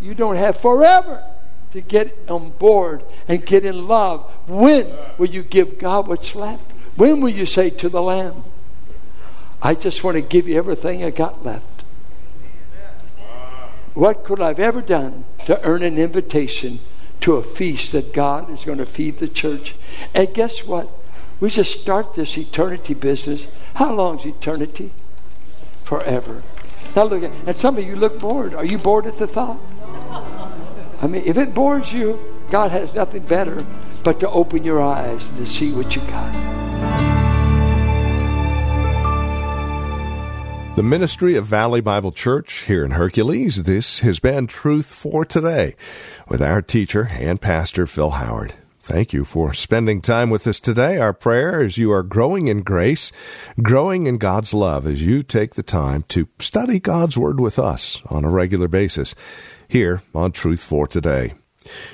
You 0.00 0.14
don't 0.14 0.36
have 0.36 0.56
forever 0.56 1.22
to 1.72 1.82
get 1.82 2.16
on 2.26 2.48
board 2.52 3.04
and 3.28 3.44
get 3.44 3.66
in 3.66 3.86
love. 3.86 4.22
When 4.46 4.96
will 5.18 5.28
you 5.28 5.42
give 5.42 5.78
God 5.78 6.08
what's 6.08 6.34
left? 6.34 6.64
When 6.96 7.20
will 7.20 7.28
you 7.28 7.44
say 7.44 7.68
to 7.68 7.90
the 7.90 8.00
Lamb, 8.00 8.44
I 9.60 9.74
just 9.74 10.02
want 10.02 10.14
to 10.14 10.22
give 10.22 10.48
you 10.48 10.56
everything 10.56 11.04
I 11.04 11.10
got 11.10 11.44
left? 11.44 11.84
What 13.92 14.24
could 14.24 14.40
I've 14.40 14.58
ever 14.58 14.80
done 14.80 15.26
to 15.44 15.62
earn 15.62 15.82
an 15.82 15.98
invitation 15.98 16.80
to 17.20 17.34
a 17.34 17.42
feast 17.42 17.92
that 17.92 18.14
God 18.14 18.48
is 18.48 18.64
going 18.64 18.78
to 18.78 18.86
feed 18.86 19.18
the 19.18 19.28
church? 19.28 19.74
And 20.14 20.32
guess 20.32 20.64
what? 20.64 20.88
We 21.44 21.50
just 21.50 21.78
start 21.78 22.14
this 22.14 22.38
eternity 22.38 22.94
business. 22.94 23.46
How 23.74 23.92
long 23.92 24.18
is 24.18 24.24
eternity? 24.24 24.92
Forever. 25.84 26.42
Now 26.96 27.04
look 27.04 27.22
at, 27.22 27.32
and 27.46 27.54
some 27.54 27.76
of 27.76 27.84
you 27.84 27.96
look 27.96 28.18
bored. 28.18 28.54
Are 28.54 28.64
you 28.64 28.78
bored 28.78 29.04
at 29.04 29.18
the 29.18 29.26
thought? 29.26 29.60
I 31.02 31.06
mean, 31.06 31.22
if 31.26 31.36
it 31.36 31.52
bores 31.52 31.92
you, 31.92 32.18
God 32.50 32.70
has 32.70 32.94
nothing 32.94 33.24
better 33.24 33.62
but 34.02 34.20
to 34.20 34.30
open 34.30 34.64
your 34.64 34.80
eyes 34.80 35.22
to 35.32 35.44
see 35.44 35.70
what 35.70 35.94
you 35.94 36.00
got. 36.06 36.32
The 40.76 40.82
ministry 40.82 41.36
of 41.36 41.44
Valley 41.44 41.82
Bible 41.82 42.12
Church 42.12 42.62
here 42.62 42.86
in 42.86 42.92
Hercules. 42.92 43.64
This 43.64 44.00
has 44.00 44.18
been 44.18 44.46
Truth 44.46 44.86
for 44.86 45.26
Today 45.26 45.76
with 46.26 46.40
our 46.40 46.62
teacher 46.62 47.10
and 47.12 47.38
pastor, 47.38 47.86
Phil 47.86 48.12
Howard. 48.12 48.54
Thank 48.84 49.14
you 49.14 49.24
for 49.24 49.54
spending 49.54 50.02
time 50.02 50.28
with 50.28 50.46
us 50.46 50.60
today. 50.60 50.98
Our 50.98 51.14
prayer 51.14 51.62
is 51.62 51.78
you 51.78 51.90
are 51.90 52.02
growing 52.02 52.48
in 52.48 52.60
grace, 52.60 53.12
growing 53.62 54.06
in 54.06 54.18
God's 54.18 54.52
love 54.52 54.86
as 54.86 55.02
you 55.02 55.22
take 55.22 55.54
the 55.54 55.62
time 55.62 56.02
to 56.08 56.28
study 56.38 56.80
God's 56.80 57.16
Word 57.16 57.40
with 57.40 57.58
us 57.58 58.02
on 58.10 58.26
a 58.26 58.30
regular 58.30 58.68
basis 58.68 59.14
here 59.66 60.02
on 60.14 60.32
Truth 60.32 60.62
for 60.62 60.86
Today. 60.86 61.32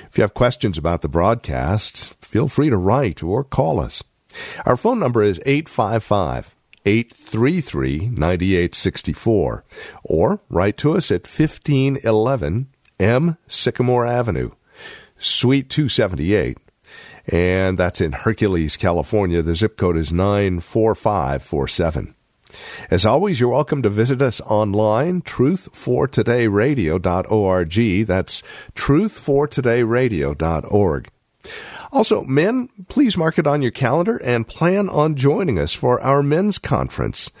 If 0.09 0.17
you 0.17 0.21
have 0.23 0.33
questions 0.33 0.77
about 0.77 1.01
the 1.01 1.07
broadcast, 1.07 2.13
feel 2.21 2.49
free 2.49 2.69
to 2.69 2.75
write 2.75 3.23
or 3.23 3.45
call 3.45 3.79
us. 3.79 4.03
Our 4.65 4.75
phone 4.75 4.99
number 4.99 5.23
is 5.23 5.39
855 5.45 6.53
833 6.85 8.09
9864 8.09 9.63
or 10.03 10.41
write 10.49 10.75
to 10.79 10.91
us 10.91 11.09
at 11.09 11.21
1511 11.21 12.67
M 12.99 13.37
Sycamore 13.47 14.05
Avenue, 14.05 14.51
Suite 15.17 15.69
278. 15.69 16.57
And 17.27 17.77
that's 17.77 18.01
in 18.01 18.13
Hercules, 18.13 18.77
California. 18.77 19.41
The 19.41 19.55
zip 19.55 19.77
code 19.77 19.97
is 19.97 20.11
94547. 20.11 22.15
As 22.89 23.05
always, 23.05 23.39
you're 23.39 23.49
welcome 23.49 23.83
to 23.83 23.89
visit 23.89 24.21
us 24.21 24.41
online, 24.41 25.21
truthfortodayradio.org. 25.21 28.07
That's 28.07 28.43
truthfortodayradio.org. 28.75 31.07
Also, 31.91 32.23
men, 32.23 32.69
please 32.87 33.17
mark 33.17 33.37
it 33.37 33.45
on 33.45 33.61
your 33.61 33.71
calendar 33.71 34.15
and 34.23 34.47
plan 34.47 34.87
on 34.87 35.15
joining 35.15 35.59
us 35.59 35.73
for 35.73 36.01
our 36.01 36.23
men's 36.23 36.57
conference. 36.57 37.31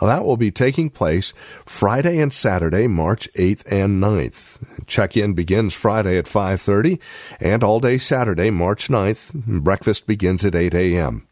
that 0.00 0.24
will 0.24 0.36
be 0.36 0.50
taking 0.50 0.90
place 0.90 1.32
Friday 1.64 2.18
and 2.18 2.32
Saturday, 2.32 2.88
March 2.88 3.28
8th 3.34 3.62
and 3.70 4.02
9th. 4.02 4.86
Check-in 4.88 5.34
begins 5.34 5.74
Friday 5.74 6.18
at 6.18 6.24
5.30 6.24 6.98
and 7.38 7.62
all 7.62 7.78
day 7.78 7.96
Saturday, 7.96 8.50
March 8.50 8.88
9th. 8.88 9.32
Breakfast 9.62 10.08
begins 10.08 10.44
at 10.44 10.56
8 10.56 10.74
a.m. 10.74 11.28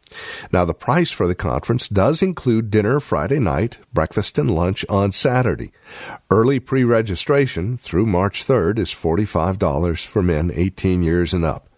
Now, 0.51 0.63
the 0.63 0.73
price 0.73 1.11
for 1.11 1.27
the 1.27 1.35
conference 1.35 1.89
does 1.89 2.21
include 2.21 2.71
dinner 2.71 3.01
Friday 3.01 3.39
night, 3.39 3.79
breakfast 3.93 4.37
and 4.37 4.53
lunch 4.53 4.85
on 4.87 5.11
Saturday. 5.11 5.71
Early 6.29 6.59
pre-registration 6.59 7.77
through 7.77 8.05
March 8.05 8.45
3rd 8.45 8.79
is 8.79 8.93
$45 8.93 10.05
for 10.05 10.21
men 10.21 10.51
18 10.53 11.03
years 11.03 11.33
and 11.33 11.43
up. 11.43 11.70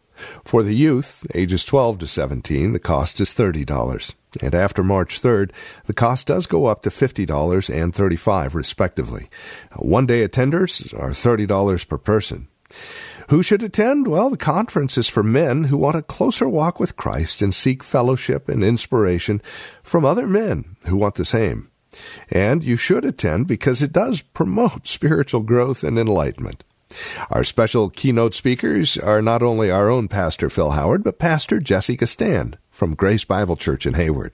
For 0.43 0.63
the 0.63 0.75
youth, 0.75 1.25
ages 1.33 1.63
12 1.65 1.99
to 1.99 2.07
17, 2.07 2.73
the 2.73 2.79
cost 2.79 3.21
is 3.21 3.29
$30. 3.29 4.13
And 4.41 4.55
after 4.55 4.83
March 4.83 5.21
3rd, 5.21 5.51
the 5.85 5.93
cost 5.93 6.27
does 6.27 6.45
go 6.45 6.65
up 6.65 6.83
to 6.83 6.89
$50 6.89 7.73
and 7.73 7.93
35 7.93 8.55
respectively. 8.55 9.29
One 9.77 10.05
day 10.05 10.27
attenders 10.27 10.93
are 10.97 11.11
$30 11.11 11.87
per 11.87 11.97
person. 11.97 12.47
Who 13.29 13.41
should 13.41 13.63
attend? 13.63 14.07
Well, 14.07 14.29
the 14.29 14.37
conference 14.37 14.97
is 14.97 15.07
for 15.07 15.23
men 15.23 15.65
who 15.65 15.77
want 15.77 15.95
a 15.95 16.01
closer 16.01 16.49
walk 16.49 16.79
with 16.79 16.97
Christ 16.97 17.41
and 17.41 17.53
seek 17.53 17.83
fellowship 17.83 18.49
and 18.49 18.63
inspiration 18.63 19.41
from 19.81 20.03
other 20.03 20.27
men 20.27 20.75
who 20.85 20.97
want 20.97 21.15
the 21.15 21.25
same. 21.25 21.69
And 22.29 22.63
you 22.63 22.75
should 22.75 23.05
attend 23.05 23.47
because 23.47 23.81
it 23.81 23.91
does 23.91 24.21
promote 24.21 24.87
spiritual 24.87 25.41
growth 25.41 25.83
and 25.83 25.97
enlightenment. 25.97 26.63
Our 27.29 27.43
special 27.43 27.89
keynote 27.89 28.33
speakers 28.33 28.97
are 28.97 29.21
not 29.21 29.43
only 29.43 29.71
our 29.71 29.89
own 29.89 30.07
Pastor 30.07 30.49
Phil 30.49 30.71
Howard, 30.71 31.03
but 31.03 31.19
Pastor 31.19 31.59
Jessica 31.59 32.07
Stand 32.07 32.57
from 32.71 32.95
Grace 32.95 33.25
Bible 33.25 33.55
Church 33.55 33.85
in 33.85 33.93
Hayward. 33.93 34.33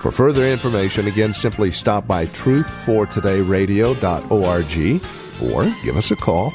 For 0.00 0.10
further 0.10 0.44
information, 0.44 1.06
again, 1.06 1.34
simply 1.34 1.70
stop 1.70 2.06
by 2.06 2.26
truthfortodayradio.org 2.26 5.02
or 5.42 5.74
give 5.82 5.96
us 5.96 6.10
a 6.10 6.16
call, 6.16 6.52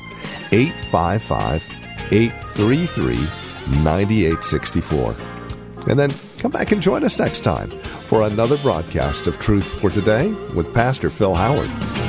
855 0.52 1.64
833 2.12 3.16
9864. 3.84 5.16
And 5.88 6.00
then 6.00 6.12
come 6.38 6.52
back 6.52 6.72
and 6.72 6.82
join 6.82 7.04
us 7.04 7.20
next 7.20 7.42
time 7.42 7.70
for 7.80 8.24
another 8.24 8.58
broadcast 8.58 9.28
of 9.28 9.40
Truth 9.40 9.80
for 9.80 9.90
Today 9.90 10.30
with 10.56 10.74
Pastor 10.74 11.10
Phil 11.10 11.36
Howard. 11.36 12.09